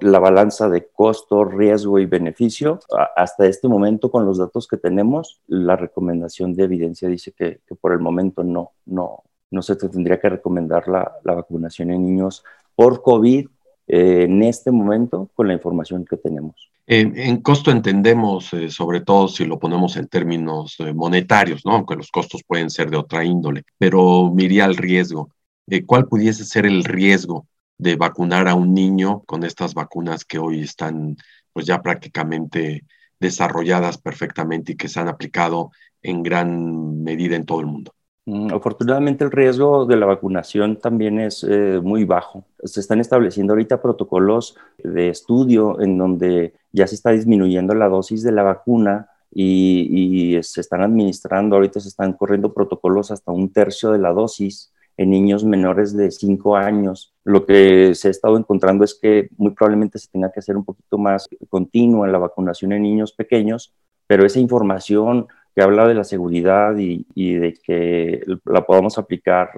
la 0.00 0.18
balanza 0.18 0.68
de 0.68 0.88
costo, 0.88 1.44
riesgo 1.44 1.98
y 1.98 2.06
beneficio, 2.06 2.80
hasta 3.16 3.46
este 3.46 3.68
momento, 3.68 4.10
con 4.10 4.26
los 4.26 4.36
datos 4.36 4.66
que 4.66 4.76
tenemos, 4.76 5.40
la 5.46 5.76
recomendación 5.76 6.52
de 6.52 6.64
evidencia 6.64 7.08
dice 7.08 7.32
que, 7.32 7.60
por 7.80 7.92
el 7.92 8.00
momento 8.00 8.42
no, 8.42 8.72
no, 8.86 9.22
no 9.50 9.62
se 9.62 9.76
tendría 9.76 10.20
que 10.20 10.28
recomendar 10.28 10.88
la, 10.88 11.12
la 11.24 11.34
vacunación 11.34 11.92
en 11.92 12.04
niños 12.04 12.44
por 12.74 13.02
COVID 13.02 13.46
eh, 13.86 14.24
en 14.24 14.42
este 14.42 14.70
momento 14.70 15.30
con 15.34 15.48
la 15.48 15.54
información 15.54 16.04
que 16.04 16.16
tenemos. 16.16 16.70
En, 16.86 17.40
costo 17.40 17.70
entendemos, 17.70 18.52
eh, 18.52 18.68
sobre 18.68 19.00
todo 19.00 19.28
si 19.28 19.44
lo 19.44 19.60
ponemos 19.60 19.96
en 19.96 20.08
términos 20.08 20.74
eh, 20.80 20.92
monetarios, 20.92 21.64
¿no? 21.64 21.72
aunque 21.72 21.94
los 21.94 22.10
costos 22.10 22.42
pueden 22.44 22.68
ser 22.68 22.90
de 22.90 22.96
otra 22.96 23.24
índole, 23.24 23.62
pero 23.78 24.28
miría 24.32 24.64
el 24.64 24.76
riesgo. 24.76 25.30
¿Cuál 25.86 26.06
pudiese 26.06 26.44
ser 26.44 26.66
el 26.66 26.84
riesgo 26.84 27.46
de 27.78 27.96
vacunar 27.96 28.48
a 28.48 28.54
un 28.54 28.74
niño 28.74 29.22
con 29.26 29.44
estas 29.44 29.74
vacunas 29.74 30.24
que 30.24 30.38
hoy 30.38 30.62
están 30.62 31.16
pues 31.52 31.66
ya 31.66 31.82
prácticamente 31.82 32.84
desarrolladas 33.18 33.98
perfectamente 33.98 34.72
y 34.72 34.76
que 34.76 34.88
se 34.88 35.00
han 35.00 35.08
aplicado 35.08 35.70
en 36.02 36.22
gran 36.22 37.02
medida 37.02 37.36
en 37.36 37.44
todo 37.44 37.60
el 37.60 37.66
mundo? 37.66 37.92
Mm, 38.26 38.52
afortunadamente 38.52 39.24
el 39.24 39.30
riesgo 39.30 39.86
de 39.86 39.96
la 39.96 40.06
vacunación 40.06 40.78
también 40.78 41.18
es 41.18 41.44
eh, 41.48 41.80
muy 41.82 42.04
bajo. 42.04 42.44
Se 42.62 42.80
están 42.80 43.00
estableciendo 43.00 43.52
ahorita 43.52 43.80
protocolos 43.80 44.56
de 44.78 45.08
estudio 45.08 45.80
en 45.80 45.98
donde 45.98 46.54
ya 46.72 46.86
se 46.86 46.94
está 46.94 47.10
disminuyendo 47.10 47.74
la 47.74 47.88
dosis 47.88 48.22
de 48.22 48.32
la 48.32 48.42
vacuna 48.42 49.08
y, 49.32 50.38
se 50.42 50.60
están 50.60 50.82
administrando, 50.82 51.56
ahorita 51.56 51.78
se 51.80 51.88
están 51.88 52.14
corriendo 52.14 52.52
protocolos 52.52 53.10
hasta 53.10 53.30
un 53.30 53.52
tercio 53.52 53.92
de 53.92 53.98
la 53.98 54.12
dosis 54.12 54.72
en 55.00 55.08
niños 55.08 55.44
menores 55.44 55.96
de 55.96 56.10
5 56.10 56.56
años. 56.56 57.14
Lo 57.24 57.46
que 57.46 57.94
se 57.94 58.08
ha 58.08 58.10
estado 58.10 58.36
encontrando 58.36 58.84
es 58.84 58.94
que 59.00 59.30
muy 59.38 59.52
probablemente 59.52 59.98
se 59.98 60.08
tenga 60.08 60.30
que 60.30 60.40
hacer 60.40 60.58
un 60.58 60.64
poquito 60.64 60.98
más 60.98 61.26
continua 61.48 62.06
la 62.06 62.18
vacunación 62.18 62.72
en 62.72 62.82
niños 62.82 63.12
pequeños, 63.12 63.72
pero 64.06 64.26
esa 64.26 64.40
información 64.40 65.26
que 65.56 65.62
habla 65.62 65.88
de 65.88 65.94
la 65.94 66.04
seguridad 66.04 66.76
y, 66.76 67.06
de 67.34 67.54
que 67.54 68.22
la 68.44 68.66
podamos 68.66 68.98
aplicar 68.98 69.52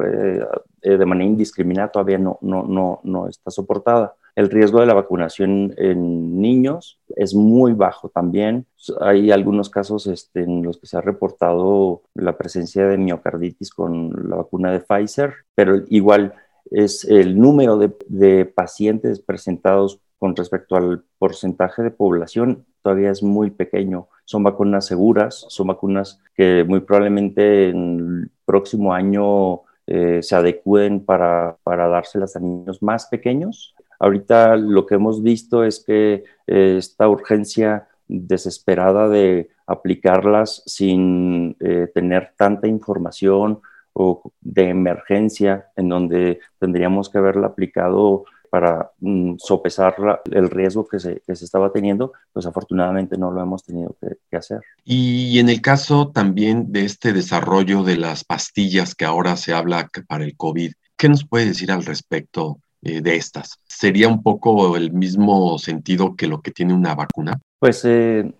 eh, 0.80 0.96
de 0.96 1.06
manera 1.06 1.28
indiscriminada 1.28 1.90
todavía 1.90 2.18
no, 2.18 2.38
no, 2.40 2.62
no, 2.62 3.00
no 3.02 3.26
está 3.26 3.50
soportada. 3.50 4.14
El 4.34 4.48
riesgo 4.48 4.80
de 4.80 4.86
la 4.86 4.94
vacunación 4.94 5.74
en 5.76 6.40
niños 6.40 6.98
es 7.16 7.34
muy 7.34 7.74
bajo 7.74 8.08
también. 8.08 8.66
Hay 9.00 9.30
algunos 9.30 9.68
casos 9.68 10.06
este, 10.06 10.42
en 10.42 10.62
los 10.62 10.78
que 10.78 10.86
se 10.86 10.96
ha 10.96 11.02
reportado 11.02 12.02
la 12.14 12.38
presencia 12.38 12.86
de 12.86 12.96
miocarditis 12.96 13.70
con 13.70 14.28
la 14.28 14.36
vacuna 14.36 14.72
de 14.72 14.80
Pfizer, 14.80 15.34
pero 15.54 15.82
igual 15.88 16.34
es 16.70 17.04
el 17.04 17.38
número 17.38 17.76
de, 17.76 18.46
pacientes 18.46 19.20
presentados 19.20 20.00
con 20.18 20.34
respecto 20.34 20.76
al 20.76 21.04
porcentaje 21.18 21.82
de 21.82 21.90
población 21.90 22.64
todavía 22.82 23.10
es 23.10 23.22
muy 23.22 23.50
pequeño. 23.50 24.08
Son 24.24 24.42
vacunas 24.42 24.86
seguras, 24.86 25.46
son 25.48 25.68
vacunas 25.68 26.20
que 26.34 26.64
muy 26.64 26.80
probablemente 26.80 27.68
en 27.68 27.98
el 27.98 28.30
próximo 28.44 28.92
año 28.92 29.62
eh, 29.86 30.22
se 30.22 30.34
adecúen 30.34 31.04
para, 31.04 31.56
para, 31.62 31.88
dárselas 31.88 32.36
a 32.36 32.40
niños 32.40 32.82
más 32.82 33.06
pequeños. 33.06 33.74
Ahorita 34.02 34.56
lo 34.56 34.84
que 34.84 34.96
hemos 34.96 35.22
visto 35.22 35.62
es 35.62 35.84
que 35.86 36.24
eh, 36.48 36.74
esta 36.76 37.08
urgencia 37.08 37.86
desesperada 38.08 39.08
de 39.08 39.50
aplicarlas 39.64 40.64
sin 40.66 41.56
eh, 41.60 41.88
tener 41.94 42.32
tanta 42.36 42.66
información 42.66 43.60
o 43.92 44.32
de 44.40 44.70
emergencia 44.70 45.68
en 45.76 45.88
donde 45.88 46.40
tendríamos 46.58 47.10
que 47.10 47.18
haberla 47.18 47.46
aplicado 47.46 48.24
para 48.50 48.90
mm, 48.98 49.36
sopesar 49.38 49.94
el 50.32 50.50
riesgo 50.50 50.84
que 50.88 50.98
se, 50.98 51.22
que 51.24 51.36
se, 51.36 51.44
estaba 51.44 51.70
teniendo, 51.70 52.12
pues 52.32 52.44
afortunadamente 52.44 53.16
no 53.16 53.30
lo 53.30 53.40
hemos 53.40 53.62
tenido 53.62 53.96
que, 54.00 54.36
hacer. 54.36 54.62
Y 54.84 55.38
en 55.38 55.48
el 55.48 55.60
caso 55.60 56.10
también 56.10 56.72
de 56.72 56.86
este 56.86 57.12
desarrollo 57.12 57.84
de 57.84 57.98
las 57.98 58.24
pastillas 58.24 58.96
que 58.96 59.04
ahora 59.04 59.36
se 59.36 59.52
habla 59.52 59.88
para 60.08 60.24
el 60.24 60.36
COVID, 60.36 60.72
¿qué 60.96 61.08
nos 61.08 61.24
puede 61.24 61.46
decir 61.46 61.70
al 61.70 61.84
respecto 61.84 62.58
eh, 62.84 63.00
de 63.00 63.14
estas? 63.14 63.60
¿Sería 63.64 64.08
un 64.08 64.24
poco 64.24 64.76
el 64.76 64.92
mismo 64.92 65.56
sentido 65.58 66.16
que 66.16 66.26
lo 66.26 66.40
que 66.40 66.50
tiene 66.50 66.74
una 66.74 66.96
vacuna? 66.96 67.38
Pues 67.60 67.84
eh, 67.84 68.32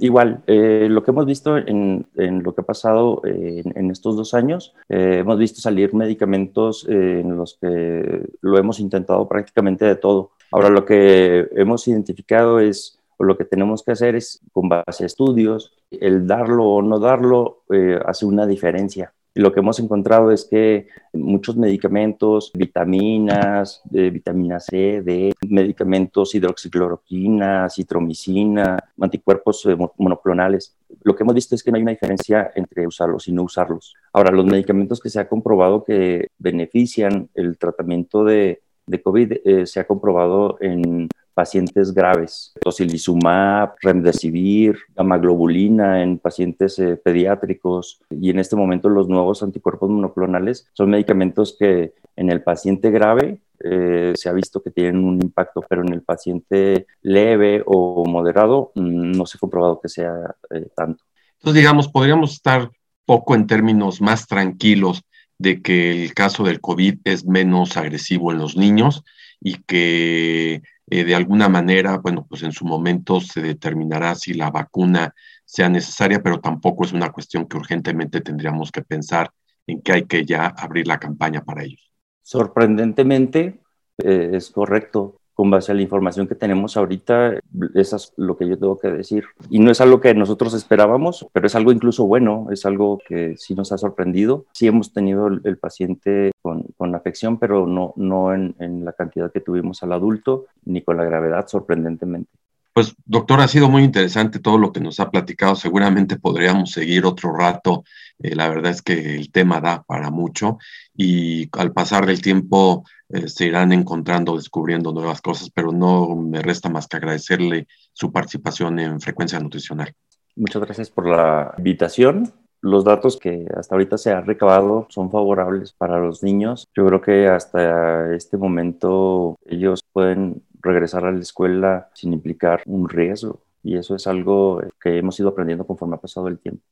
igual, 0.00 0.42
eh, 0.48 0.88
lo 0.90 1.04
que 1.04 1.12
hemos 1.12 1.26
visto 1.26 1.56
en, 1.56 2.04
lo 2.16 2.54
que 2.56 2.62
ha 2.62 2.64
pasado 2.64 3.22
en, 3.24 3.92
estos 3.92 4.16
dos 4.16 4.34
años, 4.34 4.74
hemos 4.88 5.38
visto 5.38 5.60
salir 5.60 5.94
medicamentos 5.94 6.84
en 6.88 7.36
los 7.36 7.56
que 7.60 8.28
lo 8.40 8.58
hemos 8.58 8.80
intentado 8.80 9.28
prácticamente 9.28 9.84
de 9.84 9.94
todo. 9.94 10.32
Ahora 10.50 10.70
lo 10.70 10.84
que 10.84 11.48
hemos 11.52 11.86
identificado 11.86 12.58
es, 12.58 12.98
o 13.16 13.22
lo 13.22 13.38
que 13.38 13.44
tenemos 13.44 13.84
que 13.84 13.92
hacer 13.92 14.16
es, 14.16 14.40
con 14.52 14.68
base 14.68 15.04
a 15.04 15.06
estudios, 15.06 15.72
el 15.92 16.26
darlo 16.26 16.64
o 16.64 16.82
no 16.82 16.98
darlo 16.98 17.62
hace 18.04 18.26
una 18.26 18.44
diferencia. 18.44 19.12
Y 19.36 19.40
lo 19.40 19.52
que 19.52 19.60
hemos 19.60 19.80
encontrado 19.80 20.30
es 20.30 20.44
que 20.44 20.86
muchos 21.12 21.56
medicamentos, 21.56 22.52
vitaminas, 22.54 23.82
de 23.84 24.10
vitamina 24.10 24.60
C, 24.60 25.02
D, 25.02 25.34
medicamentos 25.48 26.34
hidroxicloroquina, 26.36 27.68
citromicina, 27.68 28.78
anticuerpos 29.00 29.66
eh, 29.66 29.76
monoclonales, 29.98 30.76
lo 31.02 31.16
que 31.16 31.24
hemos 31.24 31.34
visto 31.34 31.56
es 31.56 31.64
que 31.64 31.72
no 31.72 31.76
hay 31.76 31.82
una 31.82 31.90
diferencia 31.90 32.52
entre 32.54 32.86
usarlos 32.86 33.26
y 33.26 33.32
no 33.32 33.42
usarlos. 33.42 33.94
Ahora, 34.12 34.30
los 34.30 34.46
medicamentos 34.46 35.00
que 35.00 35.10
se 35.10 35.18
ha 35.18 35.28
comprobado 35.28 35.82
que 35.82 36.28
benefician 36.38 37.28
el 37.34 37.58
tratamiento 37.58 38.24
de, 38.24 38.62
de 38.86 39.02
COVID 39.02 39.32
eh, 39.44 39.66
se 39.66 39.80
ha 39.80 39.86
comprobado 39.86 40.58
en 40.60 41.08
pacientes 41.34 41.92
graves, 41.92 42.54
tocilizumab, 42.60 43.74
remdesivir, 43.82 44.78
globulina 44.96 46.02
en 46.02 46.18
pacientes 46.18 46.78
eh, 46.78 46.96
pediátricos 46.96 48.00
y 48.08 48.30
en 48.30 48.38
este 48.38 48.56
momento 48.56 48.88
los 48.88 49.08
nuevos 49.08 49.42
anticuerpos 49.42 49.90
monoclonales 49.90 50.68
son 50.72 50.90
medicamentos 50.90 51.56
que 51.58 51.94
en 52.16 52.30
el 52.30 52.42
paciente 52.42 52.90
grave 52.90 53.40
eh, 53.60 54.12
se 54.14 54.28
ha 54.28 54.32
visto 54.32 54.62
que 54.62 54.70
tienen 54.70 55.04
un 55.04 55.20
impacto, 55.22 55.64
pero 55.68 55.82
en 55.82 55.92
el 55.92 56.02
paciente 56.02 56.86
leve 57.02 57.62
o 57.66 58.04
moderado 58.06 58.72
mm, 58.74 59.12
no 59.12 59.26
se 59.26 59.36
ha 59.36 59.40
comprobado 59.40 59.80
que 59.80 59.88
sea 59.88 60.34
eh, 60.50 60.68
tanto. 60.76 61.04
Entonces, 61.38 61.60
digamos, 61.60 61.88
podríamos 61.88 62.32
estar 62.32 62.70
poco 63.04 63.34
en 63.34 63.46
términos 63.46 64.00
más 64.00 64.26
tranquilos 64.26 65.02
de 65.38 65.60
que 65.62 66.04
el 66.04 66.14
caso 66.14 66.44
del 66.44 66.60
COVID 66.60 67.00
es 67.04 67.26
menos 67.26 67.76
agresivo 67.76 68.32
en 68.32 68.38
los 68.38 68.56
niños 68.56 69.04
y 69.40 69.56
que 69.62 70.62
eh, 70.86 71.04
de 71.04 71.14
alguna 71.14 71.48
manera, 71.48 71.98
bueno, 71.98 72.26
pues 72.28 72.42
en 72.42 72.52
su 72.52 72.64
momento 72.64 73.20
se 73.20 73.40
determinará 73.40 74.14
si 74.14 74.34
la 74.34 74.50
vacuna 74.50 75.14
sea 75.44 75.68
necesaria, 75.68 76.22
pero 76.22 76.40
tampoco 76.40 76.84
es 76.84 76.92
una 76.92 77.10
cuestión 77.10 77.46
que 77.46 77.56
urgentemente 77.56 78.20
tendríamos 78.20 78.70
que 78.70 78.82
pensar 78.82 79.30
en 79.66 79.80
que 79.80 79.92
hay 79.92 80.04
que 80.04 80.24
ya 80.24 80.46
abrir 80.46 80.86
la 80.86 80.98
campaña 80.98 81.42
para 81.42 81.64
ellos. 81.64 81.90
Sorprendentemente, 82.22 83.60
eh, 83.98 84.30
es 84.34 84.50
correcto 84.50 85.20
con 85.34 85.50
base 85.50 85.72
a 85.72 85.74
la 85.74 85.82
información 85.82 86.28
que 86.28 86.36
tenemos 86.36 86.76
ahorita, 86.76 87.40
eso 87.74 87.96
es 87.96 88.12
lo 88.16 88.36
que 88.36 88.48
yo 88.48 88.56
tengo 88.56 88.78
que 88.78 88.88
decir. 88.88 89.24
Y 89.50 89.58
no 89.58 89.70
es 89.70 89.80
algo 89.80 90.00
que 90.00 90.14
nosotros 90.14 90.54
esperábamos, 90.54 91.26
pero 91.32 91.48
es 91.48 91.54
algo 91.56 91.72
incluso 91.72 92.06
bueno, 92.06 92.46
es 92.52 92.64
algo 92.64 92.98
que 93.06 93.36
sí 93.36 93.54
nos 93.54 93.72
ha 93.72 93.78
sorprendido. 93.78 94.46
Sí 94.52 94.68
hemos 94.68 94.92
tenido 94.92 95.26
el, 95.26 95.58
paciente 95.58 96.30
con, 96.40 96.64
con, 96.76 96.94
afección, 96.94 97.38
pero 97.38 97.66
no, 97.66 97.92
no 97.96 98.32
en, 98.32 98.84
la 98.84 98.92
cantidad 98.92 99.32
que 99.32 99.40
tuvimos 99.40 99.82
al 99.82 99.92
adulto, 99.92 100.46
ni 100.64 100.82
con 100.82 100.96
la 100.96 101.04
gravedad, 101.04 101.46
sorprendentemente. 101.48 102.30
Pues 102.72 102.94
doctor, 103.04 103.40
ha 103.40 103.48
sido 103.48 103.68
muy 103.68 103.84
interesante 103.84 104.40
todo 104.40 104.58
lo 104.58 104.72
que 104.72 104.80
nos 104.80 104.98
ha 104.98 105.10
platicado. 105.10 105.54
Seguramente 105.54 106.16
podríamos 106.16 106.72
seguir 106.72 107.06
otro 107.06 107.32
rato. 107.32 107.84
Eh, 108.18 108.34
la 108.34 108.48
verdad 108.48 108.72
es 108.72 108.82
que 108.82 109.16
el 109.16 109.30
tema 109.30 109.60
da 109.60 109.82
para 109.84 110.10
mucho 110.10 110.58
y 110.96 111.48
al 111.52 111.72
pasar 111.72 112.06
del 112.06 112.20
tiempo 112.20 112.84
se 113.26 113.46
irán 113.46 113.72
encontrando, 113.72 114.36
descubriendo 114.36 114.92
nuevas 114.92 115.20
cosas, 115.20 115.50
pero 115.50 115.72
no 115.72 116.16
me 116.16 116.42
resta 116.42 116.68
más 116.68 116.86
que 116.86 116.96
agradecerle 116.96 117.66
su 117.92 118.12
participación 118.12 118.78
en 118.78 119.00
Frecuencia 119.00 119.40
Nutricional. 119.40 119.94
Muchas 120.36 120.62
gracias 120.62 120.90
por 120.90 121.06
la 121.08 121.54
invitación. 121.58 122.32
Los 122.60 122.84
datos 122.84 123.18
que 123.18 123.46
hasta 123.56 123.74
ahorita 123.74 123.98
se 123.98 124.12
han 124.12 124.26
recabado 124.26 124.86
son 124.88 125.10
favorables 125.10 125.72
para 125.72 125.98
los 125.98 126.22
niños. 126.22 126.66
Yo 126.74 126.86
creo 126.86 127.00
que 127.02 127.28
hasta 127.28 128.14
este 128.14 128.36
momento 128.36 129.36
ellos 129.44 129.80
pueden 129.92 130.42
regresar 130.60 131.04
a 131.04 131.12
la 131.12 131.20
escuela 131.20 131.90
sin 131.94 132.14
implicar 132.14 132.62
un 132.66 132.88
riesgo 132.88 133.42
y 133.62 133.76
eso 133.76 133.94
es 133.94 134.06
algo 134.06 134.62
que 134.80 134.98
hemos 134.98 135.18
ido 135.20 135.28
aprendiendo 135.28 135.66
conforme 135.66 135.96
ha 135.96 136.00
pasado 136.00 136.28
el 136.28 136.38
tiempo 136.38 136.64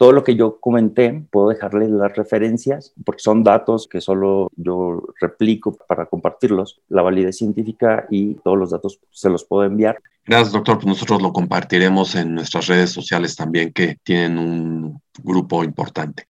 todo 0.00 0.12
lo 0.12 0.24
que 0.24 0.34
yo 0.34 0.58
comenté, 0.60 1.26
puedo 1.30 1.50
dejarles 1.50 1.90
las 1.90 2.16
referencias 2.16 2.94
porque 3.04 3.20
son 3.20 3.44
datos 3.44 3.86
que 3.86 4.00
solo 4.00 4.50
yo 4.56 5.02
replico 5.20 5.76
para 5.86 6.06
compartirlos, 6.06 6.80
la 6.88 7.02
validez 7.02 7.36
científica 7.36 8.06
y 8.10 8.32
todos 8.36 8.56
los 8.56 8.70
datos 8.70 8.98
se 9.10 9.28
los 9.28 9.44
puedo 9.44 9.64
enviar. 9.64 10.00
Gracias, 10.24 10.52
doctor. 10.52 10.76
Pues 10.76 10.86
nosotros 10.86 11.20
lo 11.20 11.34
compartiremos 11.34 12.14
en 12.14 12.34
nuestras 12.34 12.68
redes 12.68 12.88
sociales 12.88 13.36
también 13.36 13.74
que 13.74 13.98
tienen 14.02 14.38
un 14.38 15.02
grupo 15.22 15.62
importante. 15.64 16.24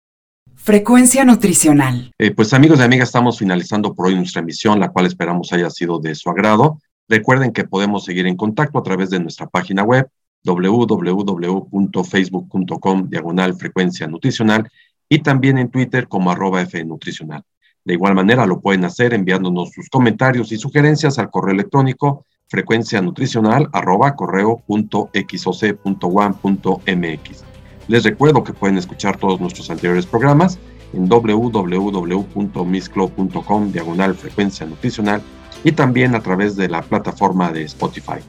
Frecuencia 0.56 1.26
nutricional. 1.26 2.14
Eh, 2.18 2.32
pues 2.34 2.54
amigos 2.54 2.80
y 2.80 2.84
amigas, 2.84 3.10
estamos 3.10 3.38
finalizando 3.38 3.94
por 3.94 4.08
hoy 4.08 4.16
nuestra 4.16 4.42
emisión, 4.42 4.80
la 4.80 4.92
cual 4.92 5.08
esperamos 5.08 5.52
haya 5.52 5.70
sido 5.70 6.00
de 6.00 6.16
su 6.16 6.30
agrado. 6.30 6.80
Recuerden 7.10 7.52
que 7.52 7.66
podemos 7.66 8.06
seguir 8.06 8.28
en 8.28 8.38
contacto 8.38 8.80
a 8.80 8.84
través 8.84 9.10
de 9.10 9.20
nuestra 9.20 9.46
página 9.48 9.84
web 9.84 10.08
www.facebook.com 10.44 13.10
diagonal 13.10 13.56
frecuencia 13.56 14.08
nutricional 14.08 14.70
y 15.10 15.20
también 15.20 15.58
en 15.58 15.70
Twitter 15.70 16.08
como 16.08 16.32
arroba 16.32 16.66
fnutricional. 16.66 17.44
De 17.84 17.94
igual 17.94 18.16
manera 18.16 18.46
lo 18.46 18.60
pueden 18.60 18.86
hacer 18.86 19.14
enviándonos 19.14 19.72
sus 19.72 19.90
comentarios 19.90 20.52
y 20.52 20.58
sugerencias 20.58 21.20
al 21.20 21.30
correo 21.30 21.54
electrónico 21.54 22.26
frecuencia 22.50 23.02
nutricional 23.02 23.68
arroba 23.74 24.16
correo 24.16 24.64
punto 24.66 25.10
mx. 25.12 27.44
Les 27.88 28.04
recuerdo 28.04 28.44
que 28.44 28.54
pueden 28.54 28.78
escuchar 28.78 29.18
todos 29.18 29.40
nuestros 29.40 29.70
anteriores 29.70 30.06
programas 30.06 30.60
en 30.94 31.08
www.misclo.com 31.08 33.72
diagonal 33.72 34.16
frecuencia 34.16 34.66
nutricional 34.66 35.22
y 35.64 35.72
también 35.72 36.16
a 36.16 36.22
través 36.22 36.56
de 36.56 36.70
la 36.70 36.82
plataforma 36.82 37.52
de 37.52 37.64
Spotify. 37.64 38.20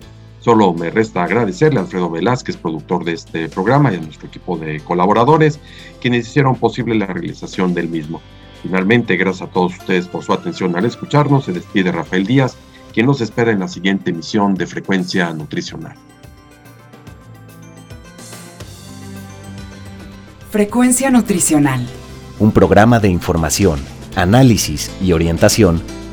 Solo 0.49 0.73
me 0.73 0.89
resta 0.89 1.25
agradecerle 1.25 1.79
a 1.79 1.83
Alfredo 1.83 2.09
Velázquez, 2.09 2.57
productor 2.57 3.05
de 3.05 3.13
este 3.13 3.51
programa, 3.51 3.93
y 3.93 3.97
a 3.97 4.01
nuestro 4.01 4.29
equipo 4.29 4.57
de 4.57 4.81
colaboradores, 4.81 5.61
quienes 6.01 6.27
hicieron 6.27 6.57
posible 6.57 6.95
la 6.95 7.05
realización 7.05 7.75
del 7.75 7.87
mismo. 7.87 8.23
Finalmente, 8.63 9.19
gracias 9.19 9.47
a 9.47 9.53
todos 9.53 9.77
ustedes 9.77 10.09
por 10.09 10.25
su 10.25 10.33
atención 10.33 10.75
al 10.75 10.87
escucharnos, 10.87 11.45
se 11.45 11.53
despide 11.53 11.93
Rafael 11.93 12.25
Díaz, 12.25 12.57
quien 12.95 13.05
nos 13.05 13.21
espera 13.21 13.53
en 13.53 13.61
la 13.61 13.69
siguiente 13.69 14.09
emisión 14.09 14.55
de 14.55 14.67
Frecuencia 14.67 15.31
Nutricional. 15.35 15.97
Frecuencia 20.51 21.11
Nutricional. 21.11 21.87
Un 22.39 22.53
programa 22.53 23.01
de 23.01 23.11
información, 23.11 23.81
análisis 24.17 24.91
y 25.03 25.13
orientación 25.13 25.83